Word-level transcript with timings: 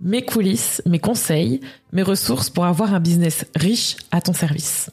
mes 0.00 0.22
coulisses, 0.22 0.82
mes 0.86 0.98
conseils, 0.98 1.60
mes 1.92 2.02
ressources 2.02 2.48
pour 2.48 2.64
avoir 2.64 2.94
un 2.94 3.00
business 3.00 3.44
riche 3.54 3.96
à 4.10 4.20
ton 4.20 4.32
service. 4.32 4.90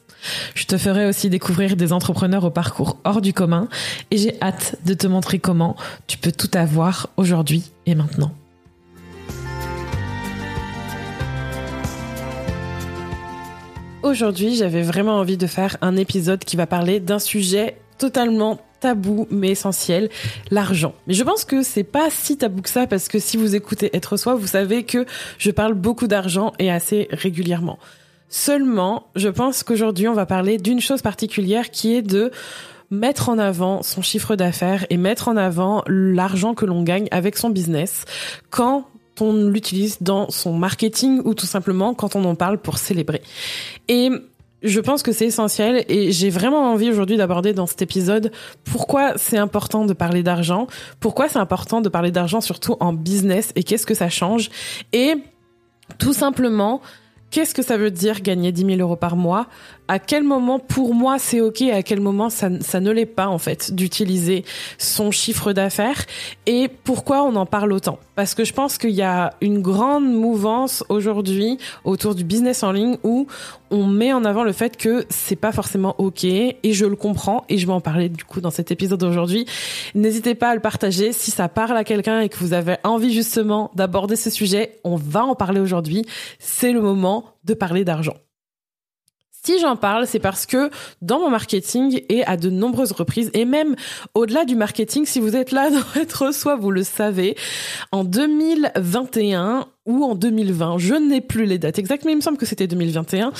Je 0.54 0.64
te 0.66 0.76
ferai 0.76 1.06
aussi 1.06 1.30
découvrir 1.30 1.76
des 1.76 1.92
entrepreneurs 1.92 2.44
au 2.44 2.50
parcours 2.50 2.98
hors 3.04 3.22
du 3.22 3.32
commun 3.32 3.68
et 4.10 4.18
j'ai 4.18 4.40
hâte 4.42 4.76
de 4.84 4.94
te 4.94 5.06
montrer 5.06 5.38
comment 5.38 5.76
tu 6.06 6.18
peux 6.18 6.32
tout 6.32 6.50
avoir 6.54 7.08
aujourd'hui 7.16 7.70
et 7.86 7.94
maintenant. 7.94 8.32
Aujourd'hui, 14.02 14.54
j'avais 14.54 14.82
vraiment 14.82 15.16
envie 15.18 15.36
de 15.36 15.46
faire 15.46 15.76
un 15.80 15.96
épisode 15.96 16.44
qui 16.44 16.56
va 16.56 16.66
parler 16.66 17.00
d'un 17.00 17.18
sujet 17.18 17.78
totalement 17.98 18.60
tabou 18.80 19.26
mais 19.30 19.50
essentiel, 19.50 20.08
l'argent. 20.50 20.94
Mais 21.06 21.14
je 21.14 21.22
pense 21.22 21.44
que 21.44 21.62
c'est 21.62 21.84
pas 21.84 22.08
si 22.10 22.36
tabou 22.36 22.62
que 22.62 22.70
ça 22.70 22.86
parce 22.86 23.08
que 23.08 23.18
si 23.18 23.36
vous 23.36 23.54
écoutez 23.54 23.94
Être 23.96 24.16
Soi, 24.16 24.34
vous 24.34 24.46
savez 24.46 24.84
que 24.84 25.04
je 25.38 25.50
parle 25.50 25.74
beaucoup 25.74 26.06
d'argent 26.06 26.52
et 26.58 26.70
assez 26.70 27.08
régulièrement. 27.10 27.78
Seulement, 28.28 29.06
je 29.16 29.28
pense 29.28 29.62
qu'aujourd'hui, 29.62 30.06
on 30.06 30.14
va 30.14 30.26
parler 30.26 30.58
d'une 30.58 30.80
chose 30.80 31.00
particulière 31.00 31.70
qui 31.70 31.94
est 31.94 32.02
de 32.02 32.30
mettre 32.90 33.28
en 33.28 33.38
avant 33.38 33.82
son 33.82 34.02
chiffre 34.02 34.36
d'affaires 34.36 34.86
et 34.90 34.96
mettre 34.96 35.28
en 35.28 35.36
avant 35.36 35.82
l'argent 35.86 36.54
que 36.54 36.66
l'on 36.66 36.82
gagne 36.82 37.08
avec 37.10 37.36
son 37.36 37.50
business 37.50 38.04
quand 38.50 38.86
on 39.20 39.32
l'utilise 39.32 39.98
dans 40.00 40.30
son 40.30 40.52
marketing 40.52 41.20
ou 41.24 41.34
tout 41.34 41.46
simplement 41.46 41.94
quand 41.94 42.16
on 42.16 42.24
en 42.24 42.34
parle 42.34 42.58
pour 42.58 42.78
célébrer. 42.78 43.22
Et 43.88 44.10
je 44.62 44.80
pense 44.80 45.02
que 45.02 45.12
c'est 45.12 45.26
essentiel 45.26 45.84
et 45.88 46.10
j'ai 46.12 46.30
vraiment 46.30 46.72
envie 46.72 46.90
aujourd'hui 46.90 47.16
d'aborder 47.16 47.52
dans 47.52 47.66
cet 47.66 47.82
épisode 47.82 48.32
pourquoi 48.64 49.12
c'est 49.16 49.38
important 49.38 49.84
de 49.84 49.92
parler 49.92 50.22
d'argent, 50.22 50.66
pourquoi 51.00 51.28
c'est 51.28 51.38
important 51.38 51.80
de 51.80 51.88
parler 51.88 52.10
d'argent 52.10 52.40
surtout 52.40 52.76
en 52.80 52.92
business 52.92 53.52
et 53.56 53.62
qu'est-ce 53.62 53.86
que 53.86 53.94
ça 53.94 54.08
change 54.08 54.50
et 54.92 55.14
tout 55.98 56.12
simplement 56.12 56.80
qu'est-ce 57.30 57.54
que 57.54 57.62
ça 57.62 57.76
veut 57.76 57.90
dire 57.90 58.20
gagner 58.20 58.52
10 58.52 58.64
000 58.76 58.80
euros 58.80 58.96
par 58.96 59.16
mois 59.16 59.46
À 59.90 59.98
quel 59.98 60.22
moment, 60.22 60.58
pour 60.58 60.94
moi, 60.94 61.18
c'est 61.18 61.40
OK 61.40 61.62
À 61.62 61.82
quel 61.82 62.00
moment, 62.00 62.28
ça, 62.28 62.50
ne 62.50 62.90
l'est 62.90 63.06
pas, 63.06 63.28
en 63.28 63.38
fait, 63.38 63.74
d'utiliser 63.74 64.44
son 64.76 65.10
chiffre 65.10 65.54
d'affaires 65.54 66.04
Et 66.44 66.68
pourquoi 66.68 67.22
on 67.22 67.34
en 67.36 67.46
parle 67.46 67.72
autant 67.72 67.98
Parce 68.14 68.34
que 68.34 68.44
je 68.44 68.52
pense 68.52 68.76
qu'il 68.76 68.90
y 68.90 69.00
a 69.00 69.32
une 69.40 69.62
grande 69.62 70.04
mouvance 70.04 70.84
aujourd'hui 70.90 71.56
autour 71.84 72.14
du 72.14 72.22
business 72.22 72.62
en 72.62 72.72
ligne 72.72 72.98
où 73.02 73.26
on 73.70 73.86
met 73.86 74.12
en 74.12 74.24
avant 74.24 74.44
le 74.44 74.52
fait 74.52 74.76
que 74.76 75.06
c'est 75.08 75.36
pas 75.36 75.52
forcément 75.52 75.94
OK 75.98 76.24
et 76.24 76.58
je 76.64 76.84
le 76.84 76.96
comprends 76.96 77.44
et 77.48 77.56
je 77.56 77.66
vais 77.66 77.72
en 77.72 77.80
parler 77.80 78.10
du 78.10 78.24
coup 78.24 78.42
dans 78.42 78.50
cet 78.50 78.70
épisode 78.70 79.02
aujourd'hui. 79.02 79.46
N'hésitez 79.94 80.34
pas 80.34 80.50
à 80.50 80.54
le 80.54 80.60
partager 80.60 81.12
si 81.12 81.30
ça 81.30 81.48
parle 81.48 81.76
à 81.76 81.84
quelqu'un 81.84 82.20
et 82.20 82.28
que 82.28 82.36
vous 82.38 82.52
avez 82.52 82.76
envie 82.84 83.12
justement 83.12 83.70
d'aborder 83.74 84.16
ce 84.16 84.28
sujet. 84.28 84.80
On 84.84 84.96
va 84.96 85.24
en 85.24 85.34
parler 85.34 85.60
aujourd'hui. 85.60 86.04
C'est 86.38 86.72
le 86.72 86.82
moment 86.82 87.24
de 87.44 87.54
parler 87.54 87.84
d'argent. 87.84 88.14
Si 89.44 89.58
j'en 89.60 89.76
parle, 89.76 90.06
c'est 90.06 90.18
parce 90.18 90.46
que 90.46 90.70
dans 91.00 91.20
mon 91.20 91.30
marketing 91.30 92.02
et 92.08 92.24
à 92.24 92.36
de 92.36 92.50
nombreuses 92.50 92.92
reprises, 92.92 93.30
et 93.34 93.44
même 93.44 93.76
au-delà 94.14 94.44
du 94.44 94.56
marketing, 94.56 95.06
si 95.06 95.20
vous 95.20 95.36
êtes 95.36 95.52
là 95.52 95.70
dans 95.94 96.00
être 96.00 96.34
soit 96.34 96.56
vous 96.56 96.70
le 96.70 96.82
savez, 96.82 97.36
en 97.92 98.04
2021 98.04 99.66
ou 99.86 100.04
en 100.04 100.14
2020, 100.14 100.78
je 100.78 100.94
n'ai 100.94 101.20
plus 101.20 101.46
les 101.46 101.58
dates 101.58 101.78
exactes, 101.78 102.04
mais 102.04 102.12
il 102.12 102.16
me 102.16 102.20
semble 102.20 102.36
que 102.36 102.46
c'était 102.46 102.66
2021. 102.66 103.32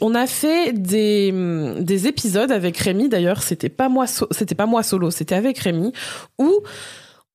On 0.00 0.14
a 0.14 0.26
fait 0.26 0.72
des, 0.72 1.32
des 1.80 2.06
épisodes 2.06 2.50
avec 2.52 2.76
Rémi. 2.78 3.08
D'ailleurs, 3.08 3.42
c'était 3.42 3.68
pas 3.68 3.88
moi, 3.88 4.06
c'était 4.06 4.54
pas 4.54 4.66
moi 4.66 4.82
solo, 4.82 5.10
c'était 5.10 5.34
avec 5.34 5.58
Rémi, 5.58 5.92
où 6.38 6.60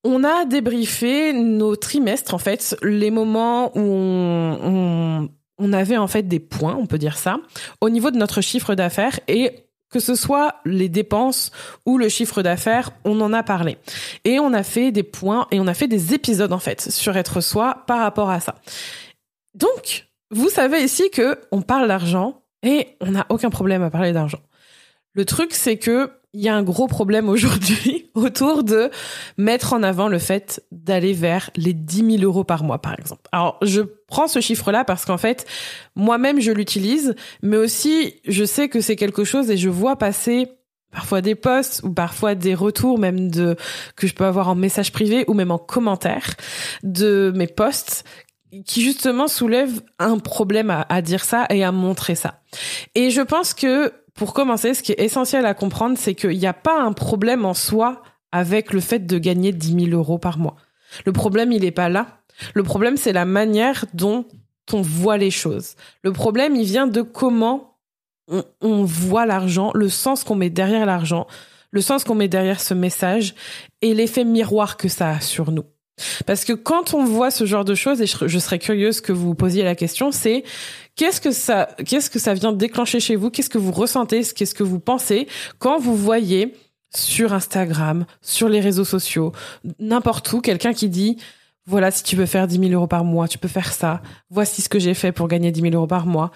on 0.03 0.23
a 0.23 0.45
débriefé 0.45 1.33
nos 1.33 1.75
trimestres, 1.75 2.33
en 2.33 2.37
fait, 2.37 2.77
les 2.81 3.11
moments 3.11 3.71
où 3.75 3.81
on 3.81 5.29
on 5.57 5.73
avait 5.73 5.97
en 5.97 6.07
fait 6.07 6.23
des 6.23 6.39
points, 6.39 6.75
on 6.75 6.85
peut 6.85 6.97
dire 6.97 7.17
ça, 7.17 7.38
au 7.81 7.89
niveau 7.89 8.11
de 8.11 8.17
notre 8.17 8.41
chiffre 8.41 8.75
d'affaires 8.75 9.19
et 9.27 9.66
que 9.89 9.99
ce 9.99 10.16
soit 10.16 10.55
les 10.66 10.89
dépenses 10.89 11.51
ou 11.85 11.97
le 11.97 12.09
chiffre 12.09 12.41
d'affaires, 12.41 12.91
on 13.05 13.21
en 13.21 13.31
a 13.31 13.43
parlé. 13.43 13.77
Et 14.25 14.39
on 14.39 14.51
a 14.53 14.63
fait 14.63 14.91
des 14.91 15.03
points 15.03 15.47
et 15.51 15.59
on 15.59 15.67
a 15.67 15.73
fait 15.73 15.88
des 15.88 16.13
épisodes 16.13 16.51
en 16.51 16.59
fait 16.59 16.81
sur 16.81 17.16
être 17.16 17.39
soi 17.39 17.83
par 17.88 17.99
rapport 17.99 18.29
à 18.29 18.39
ça. 18.39 18.55
Donc, 19.53 20.07
vous 20.31 20.49
savez 20.49 20.83
ici 20.83 21.09
que 21.11 21.39
on 21.51 21.61
parle 21.61 21.87
d'argent 21.87 22.41
et 22.63 22.97
on 22.99 23.11
n'a 23.11 23.25
aucun 23.29 23.49
problème 23.49 23.83
à 23.83 23.89
parler 23.89 24.11
d'argent. 24.11 24.41
Le 25.13 25.23
truc, 25.23 25.53
c'est 25.53 25.77
que 25.77 26.11
il 26.35 26.41
y 26.41 26.50
a 26.50 26.56
un 26.56 26.63
gros 26.63 26.88
problème 26.88 27.29
aujourd'hui 27.29 28.09
autour 28.13 28.63
de 28.63 28.91
mettre 29.38 29.73
en 29.73 29.84
avant 29.84 30.09
le 30.09 30.19
fait 30.19 30.62
d'aller 30.72 31.13
vers 31.13 31.50
les 31.56 31.73
10 31.73 32.18
000 32.18 32.23
euros 32.23 32.44
par 32.44 32.63
mois, 32.63 32.79
par 32.79 33.00
exemple. 33.00 33.23
Alors, 33.31 33.57
je 33.62 33.81
prends 34.07 34.28
ce 34.28 34.41
chiffre-là 34.41 34.84
parce 34.84 35.06
qu'en 35.06 35.18
fait, 35.18 35.46
moi-même, 35.96 36.41
je 36.41 36.51
l'utilise, 36.51 37.16
mais 37.41 37.57
aussi, 37.57 38.16
je 38.28 38.44
sais 38.44 38.68
que 38.68 38.81
c'est 38.81 38.97
quelque 38.97 39.23
chose 39.23 39.50
et 39.50 39.57
je 39.57 39.69
vois 39.69 39.96
passer 39.96 40.50
parfois 40.91 41.22
des 41.22 41.35
posts 41.35 41.81
ou 41.84 41.94
parfois 41.94 42.35
des 42.35 42.53
retours 42.53 43.00
même 43.00 43.29
de 43.29 43.56
que 43.96 44.07
je 44.07 44.13
peux 44.13 44.25
avoir 44.25 44.50
en 44.50 44.56
message 44.56 44.91
privé 44.91 45.25
ou 45.28 45.34
même 45.34 45.52
en 45.52 45.57
commentaire 45.57 46.35
de 46.84 47.34
mes 47.35 47.47
posts 47.47 48.06
qui 48.66 48.81
justement 48.81 49.28
soulèvent 49.28 49.81
un 50.00 50.19
problème 50.19 50.69
à, 50.69 50.85
à 50.88 51.02
dire 51.02 51.25
ça 51.25 51.47
et 51.50 51.66
à 51.66 51.73
montrer 51.73 52.16
ça. 52.16 52.41
Et 52.94 53.09
je 53.09 53.22
pense 53.22 53.53
que 53.53 53.91
pour 54.15 54.33
commencer, 54.33 54.73
ce 54.73 54.81
qui 54.81 54.93
est 54.93 55.01
essentiel 55.01 55.45
à 55.45 55.53
comprendre, 55.53 55.97
c'est 55.97 56.15
qu'il 56.15 56.37
n'y 56.37 56.47
a 56.47 56.53
pas 56.53 56.81
un 56.81 56.93
problème 56.93 57.45
en 57.45 57.53
soi 57.53 58.01
avec 58.31 58.73
le 58.73 58.79
fait 58.79 59.05
de 59.05 59.17
gagner 59.17 59.51
10 59.51 59.87
000 59.87 59.97
euros 59.97 60.17
par 60.17 60.37
mois. 60.37 60.55
Le 61.05 61.11
problème, 61.11 61.51
il 61.51 61.61
n'est 61.61 61.71
pas 61.71 61.89
là. 61.89 62.21
Le 62.53 62.63
problème, 62.63 62.97
c'est 62.97 63.13
la 63.13 63.25
manière 63.25 63.85
dont 63.93 64.25
on 64.71 64.81
voit 64.81 65.17
les 65.17 65.31
choses. 65.31 65.75
Le 66.01 66.11
problème, 66.13 66.55
il 66.55 66.65
vient 66.65 66.87
de 66.87 67.01
comment 67.01 67.77
on, 68.29 68.43
on 68.61 68.83
voit 68.83 69.25
l'argent, 69.25 69.71
le 69.75 69.89
sens 69.89 70.23
qu'on 70.23 70.35
met 70.35 70.49
derrière 70.49 70.85
l'argent, 70.85 71.27
le 71.71 71.81
sens 71.81 72.03
qu'on 72.03 72.15
met 72.15 72.27
derrière 72.27 72.61
ce 72.61 72.73
message 72.73 73.35
et 73.81 73.93
l'effet 73.93 74.23
miroir 74.23 74.77
que 74.77 74.87
ça 74.87 75.11
a 75.11 75.19
sur 75.19 75.51
nous. 75.51 75.65
Parce 76.25 76.44
que 76.44 76.53
quand 76.53 76.94
on 76.94 77.06
voit 77.06 77.31
ce 77.31 77.45
genre 77.45 77.66
de 77.66 77.75
choses, 77.75 78.01
et 78.01 78.06
je, 78.06 78.39
serais 78.39 78.59
curieuse 78.59 79.01
que 79.01 79.13
vous 79.13 79.33
posiez 79.33 79.63
la 79.63 79.75
question, 79.75 80.11
c'est 80.11 80.44
qu'est-ce 80.95 81.22
que 81.22 81.31
ça, 81.31 81.69
qu'est-ce 81.85 82.09
que 82.09 82.19
ça 82.19 82.33
vient 82.33 82.51
déclencher 82.51 83.00
chez 83.00 83.16
vous? 83.16 83.29
Qu'est-ce 83.29 83.50
que 83.50 83.57
vous 83.57 83.72
ressentez? 83.72 84.23
Qu'est-ce 84.23 84.55
que 84.55 84.63
vous 84.63 84.79
pensez? 84.79 85.28
Quand 85.59 85.79
vous 85.79 85.95
voyez 85.95 86.53
sur 86.94 87.34
Instagram, 87.34 88.05
sur 88.22 88.50
les 88.50 88.59
réseaux 88.59 88.85
sociaux, 88.85 89.31
n'importe 89.79 90.31
où, 90.34 90.41
quelqu'un 90.41 90.73
qui 90.73 90.89
dit 90.89 91.17
voilà, 91.67 91.89
si 91.89 92.03
tu 92.03 92.16
veux 92.16 92.28
faire 92.28 92.47
10 92.47 92.59
000 92.59 92.72
euros 92.73 92.88
par 92.88 93.03
mois, 93.03 93.28
tu 93.28 93.39
peux 93.39 93.47
faire 93.47 93.73
ça. 93.73 94.01
Voici 94.29 94.61
ce 94.61 94.69
que 94.69 94.78
j'ai 94.78 94.94
fait 94.94 95.11
pour 95.11 95.28
gagner 95.28 95.51
10 95.51 95.61
000 95.61 95.73
euros 95.73 95.88
par 95.88 96.05
mois. 96.05 96.31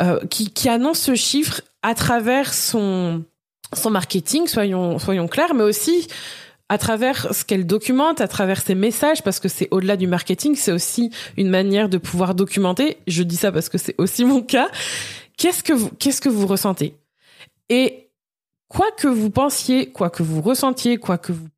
Euh, 0.00 0.20
qui, 0.30 0.52
qui 0.52 0.68
annonce 0.68 1.00
ce 1.00 1.16
chiffre 1.16 1.62
à 1.82 1.96
travers 1.96 2.54
son, 2.54 3.24
son 3.72 3.90
marketing, 3.90 4.46
soyons, 4.46 5.00
soyons 5.00 5.26
clairs, 5.26 5.54
mais 5.54 5.64
aussi 5.64 6.06
à 6.68 6.78
travers 6.78 7.34
ce 7.34 7.44
qu'elle 7.44 7.66
documente, 7.66 8.20
à 8.20 8.28
travers 8.28 8.60
ses 8.60 8.74
messages, 8.74 9.22
parce 9.22 9.40
que 9.40 9.48
c'est 9.48 9.68
au-delà 9.70 9.96
du 9.96 10.06
marketing, 10.06 10.54
c'est 10.54 10.72
aussi 10.72 11.10
une 11.36 11.48
manière 11.48 11.88
de 11.88 11.98
pouvoir 11.98 12.34
documenter. 12.34 12.98
Je 13.06 13.22
dis 13.22 13.36
ça 13.36 13.52
parce 13.52 13.68
que 13.68 13.78
c'est 13.78 13.94
aussi 13.98 14.24
mon 14.24 14.42
cas. 14.42 14.68
Qu'est-ce 15.36 15.62
que 15.62 15.72
vous, 15.72 15.90
qu'est-ce 15.98 16.20
que 16.20 16.28
vous 16.28 16.46
ressentez? 16.46 16.94
Et 17.70 18.10
quoi 18.68 18.90
que 18.96 19.08
vous 19.08 19.30
pensiez, 19.30 19.90
quoi 19.90 20.10
que 20.10 20.22
vous 20.22 20.42
ressentiez, 20.42 20.98
quoi 20.98 21.16
que 21.16 21.32
vous, 21.32 21.48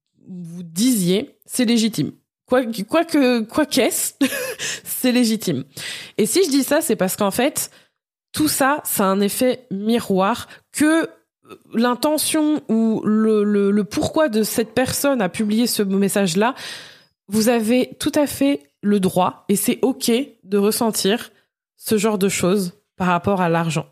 disiez, 0.63 1.37
c'est 1.45 1.65
légitime. 1.65 2.13
Quoi, 2.47 2.63
quoi 2.89 3.05
que, 3.05 3.41
quoi 3.41 3.67
qu'est-ce, 3.67 4.15
c'est 4.85 5.11
légitime. 5.11 5.65
Et 6.19 6.27
si 6.27 6.45
je 6.45 6.51
dis 6.51 6.63
ça, 6.63 6.81
c'est 6.81 6.97
parce 6.97 7.17
qu'en 7.17 7.33
fait, 7.33 7.71
tout 8.33 8.49
ça, 8.49 8.81
ça 8.85 9.05
a 9.05 9.09
un 9.09 9.21
effet 9.21 9.67
miroir 9.73 10.47
que 10.73 11.09
l'intention 11.73 12.63
ou 12.69 13.03
le, 13.05 13.83
pourquoi 13.83 14.29
de 14.29 14.43
cette 14.43 14.73
personne 14.73 15.21
a 15.23 15.29
publié 15.29 15.67
ce 15.67 15.83
message-là, 15.83 16.55
vous 17.29 17.49
avez 17.49 17.97
tout 17.99 18.13
à 18.15 18.27
fait 18.27 18.71
le 18.83 19.01
droit 19.01 19.45
et 19.49 19.57
c'est 19.57 19.79
OK 19.83 20.11
de 20.43 20.59
ressentir 20.59 21.31
ce 21.77 21.97
genre 21.97 22.19
de 22.19 22.29
choses 22.29 22.73
par 22.97 23.09
rapport 23.09 23.41
à 23.41 23.49
l'argent. 23.49 23.87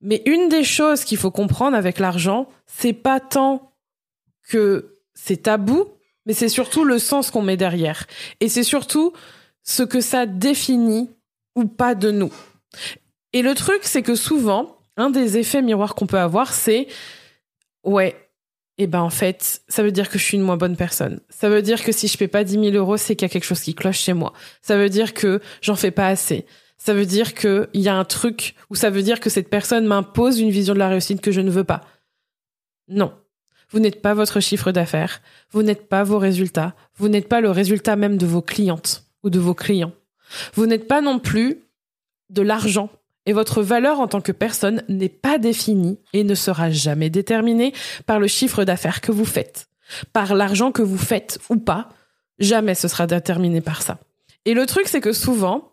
Mais 0.00 0.22
une 0.26 0.48
des 0.48 0.64
choses 0.64 1.04
qu'il 1.04 1.18
faut 1.18 1.30
comprendre 1.30 1.76
avec 1.76 1.98
l'argent, 1.98 2.48
c'est 2.66 2.92
pas 2.92 3.20
tant 3.20 3.72
que 4.48 4.98
c'est 5.14 5.44
tabou, 5.44 5.86
mais 6.26 6.32
c'est 6.32 6.48
surtout 6.48 6.84
le 6.84 6.98
sens 6.98 7.30
qu'on 7.30 7.42
met 7.42 7.56
derrière. 7.56 8.06
Et 8.40 8.48
c'est 8.48 8.62
surtout 8.62 9.12
ce 9.62 9.82
que 9.82 10.00
ça 10.00 10.26
définit 10.26 11.10
ou 11.54 11.64
pas 11.64 11.94
de 11.94 12.10
nous. 12.10 12.32
Et 13.32 13.42
le 13.42 13.54
truc, 13.54 13.80
c'est 13.82 14.02
que 14.02 14.14
souvent, 14.14 14.75
un 14.96 15.10
des 15.10 15.38
effets 15.38 15.62
miroirs 15.62 15.94
qu'on 15.94 16.06
peut 16.06 16.18
avoir, 16.18 16.52
c'est 16.52 16.86
ouais, 17.84 18.16
et 18.78 18.82
eh 18.82 18.86
ben 18.86 19.00
en 19.00 19.10
fait, 19.10 19.62
ça 19.68 19.82
veut 19.82 19.90
dire 19.90 20.10
que 20.10 20.18
je 20.18 20.24
suis 20.24 20.36
une 20.36 20.42
moins 20.42 20.58
bonne 20.58 20.76
personne. 20.76 21.20
Ça 21.30 21.48
veut 21.48 21.62
dire 21.62 21.82
que 21.82 21.92
si 21.92 22.08
je 22.08 22.18
paie 22.18 22.28
pas 22.28 22.44
10 22.44 22.52
000 22.52 22.64
euros, 22.72 22.98
c'est 22.98 23.16
qu'il 23.16 23.24
y 23.26 23.30
a 23.30 23.32
quelque 23.32 23.46
chose 23.46 23.62
qui 23.62 23.74
cloche 23.74 24.00
chez 24.00 24.12
moi. 24.12 24.34
Ça 24.60 24.76
veut 24.76 24.90
dire 24.90 25.14
que 25.14 25.40
j'en 25.62 25.76
fais 25.76 25.90
pas 25.90 26.08
assez. 26.08 26.44
Ça 26.76 26.92
veut 26.92 27.06
dire 27.06 27.32
qu'il 27.34 27.68
y 27.72 27.88
a 27.88 27.96
un 27.96 28.04
truc, 28.04 28.54
ou 28.68 28.74
ça 28.74 28.90
veut 28.90 29.02
dire 29.02 29.18
que 29.18 29.30
cette 29.30 29.48
personne 29.48 29.86
m'impose 29.86 30.40
une 30.40 30.50
vision 30.50 30.74
de 30.74 30.78
la 30.78 30.90
réussite 30.90 31.22
que 31.22 31.32
je 31.32 31.40
ne 31.40 31.48
veux 31.50 31.64
pas. 31.64 31.86
Non. 32.86 33.14
Vous 33.70 33.78
n'êtes 33.78 34.02
pas 34.02 34.12
votre 34.12 34.40
chiffre 34.40 34.72
d'affaires. 34.72 35.22
Vous 35.52 35.62
n'êtes 35.62 35.88
pas 35.88 36.04
vos 36.04 36.18
résultats. 36.18 36.74
Vous 36.96 37.08
n'êtes 37.08 37.28
pas 37.28 37.40
le 37.40 37.50
résultat 37.50 37.96
même 37.96 38.18
de 38.18 38.26
vos 38.26 38.42
clientes 38.42 39.06
ou 39.22 39.30
de 39.30 39.38
vos 39.38 39.54
clients. 39.54 39.92
Vous 40.52 40.66
n'êtes 40.66 40.86
pas 40.86 41.00
non 41.00 41.18
plus 41.18 41.62
de 42.28 42.42
l'argent 42.42 42.90
et 43.26 43.32
votre 43.32 43.62
valeur 43.62 44.00
en 44.00 44.08
tant 44.08 44.20
que 44.20 44.32
personne 44.32 44.82
n'est 44.88 45.08
pas 45.08 45.38
définie 45.38 45.98
et 46.12 46.24
ne 46.24 46.34
sera 46.34 46.70
jamais 46.70 47.10
déterminée 47.10 47.74
par 48.06 48.20
le 48.20 48.28
chiffre 48.28 48.64
d'affaires 48.64 49.00
que 49.00 49.12
vous 49.12 49.24
faites, 49.24 49.68
par 50.12 50.34
l'argent 50.34 50.72
que 50.72 50.82
vous 50.82 50.98
faites 50.98 51.38
ou 51.50 51.56
pas. 51.56 51.90
Jamais 52.38 52.74
ce 52.74 52.88
sera 52.88 53.06
déterminé 53.06 53.60
par 53.60 53.82
ça. 53.82 53.98
Et 54.44 54.54
le 54.54 54.64
truc, 54.66 54.86
c'est 54.86 55.00
que 55.00 55.12
souvent, 55.12 55.72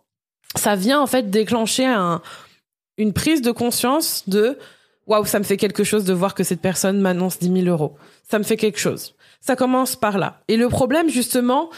ça 0.56 0.76
vient 0.76 1.00
en 1.00 1.08
fait 1.08 1.30
déclencher 1.30 1.86
un, 1.86 2.22
une 2.98 3.14
prise 3.14 3.42
de 3.42 3.52
conscience 3.52 4.28
de 4.28 4.58
waouh, 5.08 5.26
ça 5.26 5.40
me 5.40 5.44
fait 5.44 5.58
quelque 5.58 5.84
chose 5.84 6.06
de 6.06 6.14
voir 6.14 6.34
que 6.34 6.44
cette 6.44 6.62
personne 6.62 7.00
m'annonce 7.00 7.40
10 7.40 7.64
000 7.64 7.68
euros. 7.68 7.98
Ça 8.30 8.40
me 8.40 8.44
fait 8.44 8.58
quelque 8.58 8.80
chose. 8.80 9.16
Ça 9.42 9.56
commence 9.56 9.96
par 9.96 10.18
là. 10.18 10.42
Et 10.48 10.58
le 10.58 10.70
problème, 10.70 11.10
justement, 11.10 11.70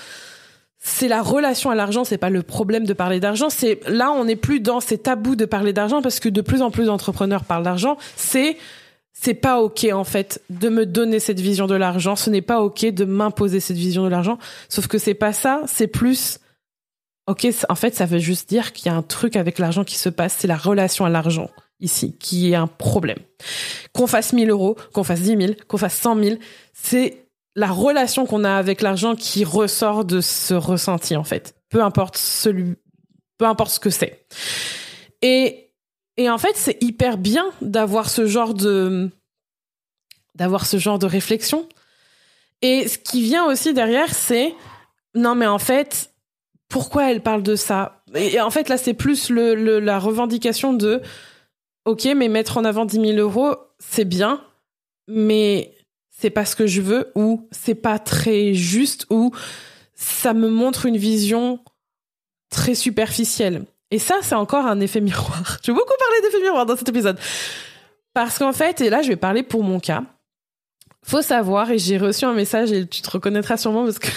c'est 0.87 1.07
la 1.07 1.23
relation 1.23 1.71
à 1.71 1.75
l'argent, 1.75 2.03
c'est 2.03 2.19
pas 2.19 2.29
le 2.29 2.43
problème 2.43 2.85
de 2.85 2.93
parler 2.93 3.19
d'argent, 3.19 3.49
c'est 3.49 3.79
là 3.87 4.11
on 4.11 4.25
n'est 4.25 4.35
plus 4.35 4.59
dans 4.59 4.79
ces 4.79 4.99
tabous 4.99 5.35
de 5.35 5.45
parler 5.45 5.73
d'argent 5.73 6.03
parce 6.03 6.19
que 6.19 6.29
de 6.29 6.41
plus 6.41 6.61
en 6.61 6.69
plus 6.69 6.85
d'entrepreneurs 6.85 7.43
parlent 7.43 7.63
d'argent, 7.63 7.97
c'est 8.15 8.55
c'est 9.11 9.33
pas 9.33 9.61
OK 9.61 9.87
en 9.91 10.03
fait 10.03 10.43
de 10.51 10.69
me 10.69 10.85
donner 10.85 11.19
cette 11.19 11.39
vision 11.39 11.65
de 11.65 11.73
l'argent, 11.73 12.15
ce 12.15 12.29
n'est 12.29 12.43
pas 12.43 12.61
OK 12.61 12.85
de 12.85 13.03
m'imposer 13.03 13.59
cette 13.59 13.77
vision 13.77 14.03
de 14.03 14.09
l'argent, 14.09 14.37
sauf 14.69 14.85
que 14.85 14.99
c'est 14.99 15.15
pas 15.15 15.33
ça, 15.33 15.63
c'est 15.65 15.87
plus 15.87 16.39
OK, 17.27 17.47
en 17.69 17.73
fait, 17.73 17.95
ça 17.95 18.05
veut 18.05 18.19
juste 18.19 18.47
dire 18.47 18.71
qu'il 18.71 18.85
y 18.85 18.89
a 18.89 18.95
un 18.95 19.01
truc 19.01 19.35
avec 19.35 19.57
l'argent 19.57 19.83
qui 19.83 19.95
se 19.95 20.09
passe, 20.09 20.35
c'est 20.37 20.47
la 20.47 20.57
relation 20.57 21.05
à 21.05 21.09
l'argent 21.09 21.49
ici 21.79 22.15
qui 22.19 22.51
est 22.51 22.55
un 22.55 22.67
problème. 22.67 23.17
Qu'on 23.91 24.05
fasse 24.05 24.33
1000 24.33 24.51
euros, 24.51 24.77
qu'on 24.93 25.03
fasse 25.03 25.21
10 25.21 25.37
000, 25.37 25.53
qu'on 25.67 25.77
fasse 25.77 25.95
100 25.95 26.23
000, 26.23 26.35
c'est 26.73 27.24
la 27.55 27.71
relation 27.71 28.25
qu'on 28.25 28.43
a 28.43 28.55
avec 28.55 28.81
l'argent 28.81 29.15
qui 29.15 29.43
ressort 29.45 30.05
de 30.05 30.21
ce 30.21 30.53
ressenti 30.53 31.15
en 31.15 31.23
fait. 31.23 31.55
Peu 31.69 31.81
importe 31.81 32.17
celui, 32.17 32.75
peu 33.37 33.45
importe 33.45 33.71
ce 33.71 33.79
que 33.79 33.89
c'est. 33.89 34.25
Et 35.21 35.61
et 36.17 36.29
en 36.29 36.37
fait, 36.37 36.55
c'est 36.55 36.81
hyper 36.81 37.17
bien 37.17 37.45
d'avoir 37.61 38.09
ce 38.09 38.25
genre 38.25 38.53
de 38.53 39.09
d'avoir 40.35 40.65
ce 40.65 40.77
genre 40.77 40.99
de 40.99 41.05
réflexion. 41.05 41.67
Et 42.61 42.87
ce 42.87 42.97
qui 42.97 43.21
vient 43.21 43.45
aussi 43.45 43.73
derrière, 43.73 44.13
c'est 44.13 44.53
non 45.13 45.35
mais 45.35 45.47
en 45.47 45.59
fait, 45.59 46.11
pourquoi 46.69 47.11
elle 47.11 47.21
parle 47.21 47.43
de 47.43 47.55
ça? 47.55 48.03
Et 48.15 48.39
en 48.39 48.49
fait, 48.49 48.69
là, 48.69 48.77
c'est 48.77 48.93
plus 48.93 49.29
le, 49.29 49.79
la 49.79 49.99
revendication 49.99 50.73
de 50.73 51.01
ok, 51.85 52.05
mais 52.15 52.27
mettre 52.27 52.57
en 52.57 52.65
avant 52.65 52.85
10 52.85 52.99
000 52.99 53.17
euros, 53.17 53.55
c'est 53.79 54.05
bien, 54.05 54.43
mais 55.07 55.74
c'est 56.17 56.29
pas 56.29 56.45
ce 56.45 56.55
que 56.55 56.67
je 56.67 56.81
veux 56.81 57.11
ou 57.15 57.47
c'est 57.51 57.75
pas 57.75 57.99
très 57.99 58.53
juste 58.53 59.05
ou 59.09 59.31
ça 59.95 60.33
me 60.33 60.49
montre 60.49 60.85
une 60.85 60.97
vision 60.97 61.59
très 62.49 62.75
superficielle. 62.75 63.65
Et 63.91 63.99
ça, 63.99 64.15
c'est 64.21 64.35
encore 64.35 64.65
un 64.65 64.79
effet 64.79 65.01
miroir. 65.01 65.59
Je 65.63 65.71
vais 65.71 65.77
beaucoup 65.77 65.93
parler 65.97 66.21
d'effet 66.23 66.41
miroir 66.41 66.65
dans 66.65 66.75
cet 66.75 66.89
épisode. 66.89 67.19
Parce 68.13 68.39
qu'en 68.39 68.53
fait, 68.53 68.81
et 68.81 68.89
là, 68.89 69.01
je 69.01 69.09
vais 69.09 69.17
parler 69.17 69.43
pour 69.43 69.61
mon 69.61 69.79
cas. 69.79 70.03
Faut 71.03 71.21
savoir, 71.21 71.69
et 71.69 71.77
j'ai 71.77 71.97
reçu 71.97 72.23
un 72.23 72.33
message, 72.33 72.71
et 72.71 72.87
tu 72.87 73.01
te 73.01 73.11
reconnaîtras 73.11 73.57
sûrement 73.57 73.83
parce 73.83 73.99
que 73.99 74.07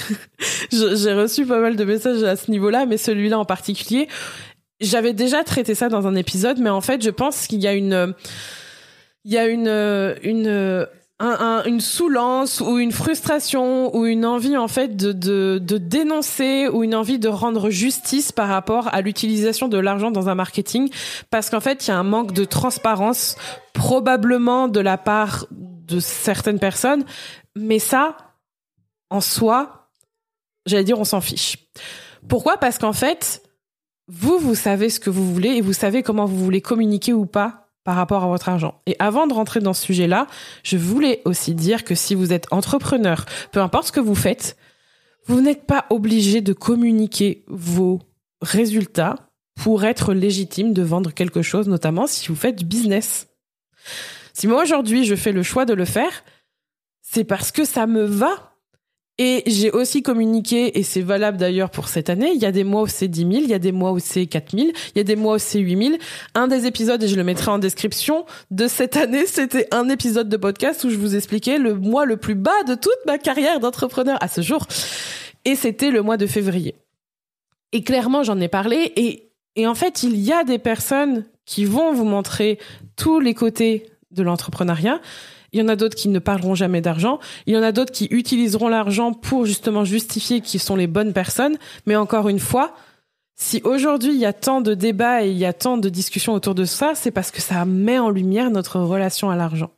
j'ai 0.73 1.13
reçu 1.13 1.45
pas 1.45 1.59
mal 1.59 1.75
de 1.75 1.85
messages 1.85 2.23
à 2.23 2.37
ce 2.37 2.51
niveau-là, 2.51 2.87
mais 2.87 2.97
celui-là 2.97 3.39
en 3.39 3.45
particulier. 3.45 4.09
J'avais 4.81 5.13
déjà 5.13 5.43
traité 5.43 5.75
ça 5.75 5.89
dans 5.89 6.07
un 6.07 6.15
épisode, 6.15 6.61
mais 6.61 6.71
en 6.71 6.81
fait, 6.81 7.03
je 7.03 7.11
pense 7.11 7.49
qu'il 7.49 7.61
y 7.61 7.67
a 7.67 7.75
une, 7.75 8.15
il 9.25 9.33
y 9.33 9.37
a 9.37 9.49
une, 9.49 9.69
une, 10.23 10.87
un, 11.21 11.65
une 11.65 11.81
soulance 11.81 12.61
ou 12.61 12.79
une 12.79 12.93
frustration 12.93 13.95
ou 13.97 14.07
une 14.07 14.25
envie 14.25 14.57
en 14.57 14.69
fait 14.69 14.97
de, 14.97 15.13
de, 15.13 15.59
de 15.61 15.79
dénoncer 15.79 16.69
ou 16.69 16.85
une 16.85 16.95
envie 16.95 17.19
de 17.19 17.29
rendre 17.29 17.71
justice 17.71 18.31
par 18.31 18.49
rapport 18.49 18.89
à 18.93 19.01
l'utilisation 19.01 19.67
de 19.67 19.79
l'argent 19.79 20.11
dans 20.11 20.29
un 20.29 20.37
marketing. 20.37 20.91
Parce 21.31 21.51
qu'en 21.51 21.61
fait 21.61 21.87
il 21.87 21.91
y 21.91 21.93
a 21.93 21.99
un 21.99 22.05
manque 22.05 22.33
de 22.33 22.45
transparence 22.45 23.37
probablement 23.73 24.69
de 24.69 24.81
la 24.81 24.97
part 24.97 25.47
de 25.51 25.99
certaines 25.99 26.61
personnes. 26.61 27.05
Mais 27.57 27.81
ça 27.81 28.17
en 29.11 29.21
soi 29.21 29.91
j'allais 30.67 30.85
dire 30.85 31.01
on 31.01 31.05
s'en 31.05 31.21
fiche. 31.21 31.57
Pourquoi? 32.29 32.59
Parce 32.59 32.79
qu'en 32.79 32.93
fait 32.93 33.43
vous 34.07 34.39
vous 34.39 34.55
savez 34.55 34.89
ce 34.89 35.01
que 35.01 35.11
vous 35.11 35.33
voulez 35.33 35.51
et 35.51 35.61
vous 35.63 35.73
savez 35.73 36.05
comment 36.05 36.27
vous 36.27 36.39
voulez 36.39 36.61
communiquer 36.61 37.13
ou 37.13 37.27
pas 37.27 37.68
par 37.89 37.97
rapport 37.97 38.23
à 38.23 38.27
votre 38.27 38.51
argent. 38.51 38.83
Et 38.85 38.97
avant 38.99 39.27
de 39.27 39.33
rentrer 39.33 39.61
dans 39.61 39.73
ce 39.73 39.83
sujet-là, 39.83 40.27
je 40.63 40.77
voulais 40.77 41.23
aussi 41.25 41.55
dire 41.55 41.85
que 41.85 41.95
si 41.95 42.15
vous 42.15 42.35
êtes 42.35 42.47
entrepreneur, 42.51 43.25
peu 43.51 43.61
importe 43.61 43.87
ce 43.87 43.93
que 43.93 43.99
vous 43.99 44.15
faites, 44.15 44.59
vous 45.27 45.41
n'êtes 45.41 45.65
pas 45.65 45.87
obligé 45.89 46.43
de 46.43 46.53
communiquer 46.53 47.47
vos 47.49 48.03
résultats 48.43 49.31
pour 49.59 49.87
être 49.87 50.13
légitime 50.13 50.75
de 50.75 50.83
vendre 50.83 51.15
quelque 51.15 51.41
chose, 51.41 51.67
notamment 51.67 52.07
si 52.07 52.29
vous 52.29 52.37
faites 52.37 52.63
business. 52.63 53.29
Si 54.35 54.47
moi 54.47 54.63
aujourd'hui 54.63 55.07
je 55.07 55.15
fais 55.15 55.33
le 55.33 55.43
choix 55.43 55.65
de 55.65 55.73
le 55.73 55.87
faire, 55.87 56.25
c'est 57.01 57.25
parce 57.25 57.53
que 57.53 57.65
ça 57.65 57.87
me 57.87 58.05
va 58.05 58.48
et 59.19 59.43
j'ai 59.47 59.71
aussi 59.73 60.03
communiqué, 60.03 60.79
et 60.79 60.85
c'est 60.85 61.03
valable 61.03 61.37
d'ailleurs 61.37 61.71
pour 61.71 61.89
cette 61.89 62.09
année, 62.09 62.31
il 62.33 62.41
y 62.41 62.47
a 62.47 62.53
des 62.53 62.63
mois 62.63 62.83
où 62.83 62.87
c'est 62.87 63.09
10 63.09 63.21
000, 63.21 63.33
il 63.33 63.49
y 63.49 63.55
a 63.55 63.59
des 63.59 63.73
mois 63.73 63.91
où 63.91 63.99
c'est 63.99 64.27
4 64.27 64.57
000, 64.57 64.69
il 64.95 64.99
y 64.99 65.01
a 65.01 65.05
des 65.05 65.17
mois 65.17 65.35
où 65.35 65.39
c'est 65.39 65.59
8 65.59 65.77
000. 65.77 65.99
Un 66.35 66.47
des 66.47 66.67
épisodes, 66.67 67.03
et 67.03 67.09
je 67.09 67.17
le 67.17 67.25
mettrai 67.25 67.51
en 67.51 67.59
description, 67.59 68.25
de 68.53 68.69
cette 68.69 68.97
année, 68.97 69.27
c'était 69.27 69.67
un 69.75 69.89
épisode 69.89 70.29
de 70.29 70.37
podcast 70.37 70.85
où 70.85 70.91
je 70.91 70.97
vous 70.97 71.17
expliquais 71.17 71.59
le 71.59 71.75
mois 71.75 72.05
le 72.05 72.17
plus 72.17 72.37
bas 72.37 72.63
de 72.69 72.75
toute 72.75 72.99
ma 73.07 73.19
carrière 73.19 73.59
d'entrepreneur 73.59 74.19
à 74.21 74.29
ce 74.29 74.41
jour. 74.41 74.67
Et 75.45 75.57
c'était 75.57 75.91
le 75.91 76.03
mois 76.03 76.17
de 76.17 76.27
février. 76.27 76.77
Et 77.73 77.83
clairement, 77.83 78.23
j'en 78.23 78.39
ai 78.41 78.49
parlé, 78.49 78.93
et, 79.57 79.67
en 79.67 79.75
fait, 79.75 80.05
il 80.05 80.17
y 80.17 80.33
a 80.33 80.45
des 80.45 80.59
personnes 80.59 81.25
qui 81.45 81.65
vont 81.65 81.93
vous 81.93 82.05
montrer 82.05 82.59
tous 82.97 83.19
les 83.19 83.35
côtés 83.35 83.91
de 84.11 84.23
l'entrepreneuriat, 84.23 85.01
il 85.53 85.61
y 85.61 85.63
en 85.63 85.69
a 85.69 85.77
d'autres 85.77 85.97
qui 85.97 86.09
ne 86.09 86.19
parleront 86.19 86.55
jamais 86.55 86.81
d'argent. 86.81 87.19
Il 87.47 87.55
y 87.55 87.57
en 87.57 87.63
a 87.63 87.73
d'autres 87.73 87.93
qui 87.93 88.07
utiliseront 88.11 88.69
l'argent 88.69 89.13
pour 89.13 89.47
justement 89.47 89.85
justifier 89.85 90.41
qu'ils 90.41 90.61
sont 90.61 90.77
les 90.77 90.87
bonnes 90.87 91.13
personnes. 91.13 91.57
Mais 91.87 91.97
encore 91.97 92.29
une 92.29 92.39
fois, 92.39 92.75
si 93.35 93.63
aujourd'hui 93.65 94.13
il 94.13 94.19
y 94.19 94.27
a 94.27 94.33
tant 94.33 94.61
de 94.61 94.75
débats 94.75 95.25
et 95.25 95.31
il 95.31 95.39
y 95.39 95.47
a 95.47 95.53
tant 95.53 95.79
de 95.79 95.89
discussions 95.89 96.35
autour 96.35 96.55
de 96.55 96.65
ça, 96.65 96.93
c'est 96.95 97.11
parce 97.11 97.31
que 97.31 97.41
ça 97.41 97.65
met 97.65 97.99
en 97.99 98.11
lumière 98.11 98.51
notre 98.51 98.81
relation 98.81 99.31
à 99.31 99.37
l'argent. 99.37 99.71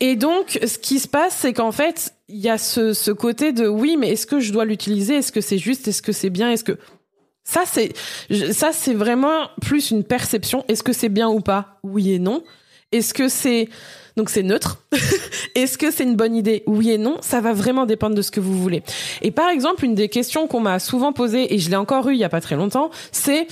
Et 0.00 0.14
donc, 0.14 0.58
ce 0.64 0.78
qui 0.78 1.00
se 1.00 1.08
passe, 1.08 1.34
c'est 1.34 1.52
qu'en 1.52 1.72
fait, 1.72 2.14
il 2.28 2.38
y 2.38 2.48
a 2.48 2.56
ce, 2.56 2.92
ce 2.92 3.10
côté 3.10 3.52
de 3.52 3.66
oui, 3.66 3.96
mais 3.96 4.10
est-ce 4.10 4.26
que 4.26 4.38
je 4.38 4.52
dois 4.52 4.64
l'utiliser? 4.64 5.16
Est-ce 5.16 5.32
que 5.32 5.40
c'est 5.40 5.58
juste? 5.58 5.88
Est-ce 5.88 6.02
que 6.02 6.12
c'est 6.12 6.30
bien? 6.30 6.50
Est-ce 6.50 6.64
que 6.64 6.78
ça 7.42 7.62
c'est 7.64 7.92
ça 8.52 8.72
c'est 8.72 8.94
vraiment 8.94 9.48
plus 9.60 9.90
une 9.90 10.04
perception. 10.04 10.64
Est-ce 10.68 10.82
que 10.82 10.92
c'est 10.92 11.08
bien 11.08 11.28
ou 11.28 11.40
pas? 11.40 11.78
Oui 11.82 12.12
et 12.12 12.18
non. 12.18 12.44
Est-ce 12.92 13.14
que 13.14 13.28
c'est 13.28 13.68
donc 14.18 14.30
c'est 14.30 14.42
neutre. 14.42 14.82
Est-ce 15.54 15.78
que 15.78 15.92
c'est 15.92 16.02
une 16.02 16.16
bonne 16.16 16.34
idée? 16.34 16.64
Oui 16.66 16.90
et 16.90 16.98
non. 16.98 17.18
Ça 17.20 17.40
va 17.40 17.52
vraiment 17.52 17.86
dépendre 17.86 18.16
de 18.16 18.22
ce 18.22 18.32
que 18.32 18.40
vous 18.40 18.60
voulez. 18.60 18.82
Et 19.22 19.30
par 19.30 19.48
exemple, 19.48 19.84
une 19.84 19.94
des 19.94 20.08
questions 20.08 20.48
qu'on 20.48 20.58
m'a 20.58 20.80
souvent 20.80 21.12
posées, 21.12 21.54
et 21.54 21.58
je 21.60 21.70
l'ai 21.70 21.76
encore 21.76 22.08
eu 22.08 22.14
il 22.14 22.18
y 22.18 22.24
a 22.24 22.28
pas 22.28 22.40
très 22.40 22.56
longtemps, 22.56 22.90
c'est 23.12 23.46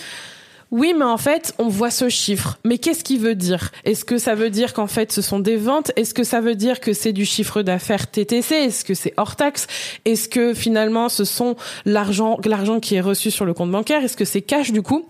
oui, 0.73 0.93
mais 0.99 1.05
en 1.05 1.16
fait, 1.16 1.55
on 1.59 1.69
voit 1.69 1.90
ce 1.90 2.09
chiffre. 2.09 2.59
Mais 2.64 2.78
qu'est-ce 2.78 3.05
qu'il 3.05 3.21
veut 3.21 3.37
dire? 3.37 3.71
Est-ce 3.85 4.05
que 4.05 4.19
ça 4.19 4.35
veut 4.35 4.50
dire 4.50 4.75
qu'en 4.75 4.88
fait, 4.88 5.12
ce 5.12 5.23
sont 5.23 5.38
des 5.38 5.57
ventes? 5.57 5.93
Est-ce 5.95 6.12
que 6.12 6.25
ça 6.25 6.40
veut 6.40 6.57
dire 6.57 6.81
que 6.81 6.93
c'est 6.93 7.12
du 7.12 7.25
chiffre 7.25 7.62
d'affaires 7.62 8.11
TTC 8.11 8.52
Est-ce 8.52 8.85
que 8.85 8.95
c'est 8.95 9.14
hors 9.16 9.37
taxe? 9.37 9.69
Est-ce 10.05 10.28
que 10.28 10.55
finalement, 10.55 11.09
ce 11.09 11.25
sont 11.25 11.55
l'argent, 11.85 12.38
l'argent 12.45 12.81
qui 12.81 12.97
est 12.97 13.00
reçu 13.00 13.31
sur 13.31 13.45
le 13.45 13.55
compte 13.55 13.71
bancaire? 13.71 14.02
Est-ce 14.02 14.16
que 14.16 14.25
c'est 14.25 14.43
cash 14.43 14.73
du 14.73 14.83
coup? 14.83 15.09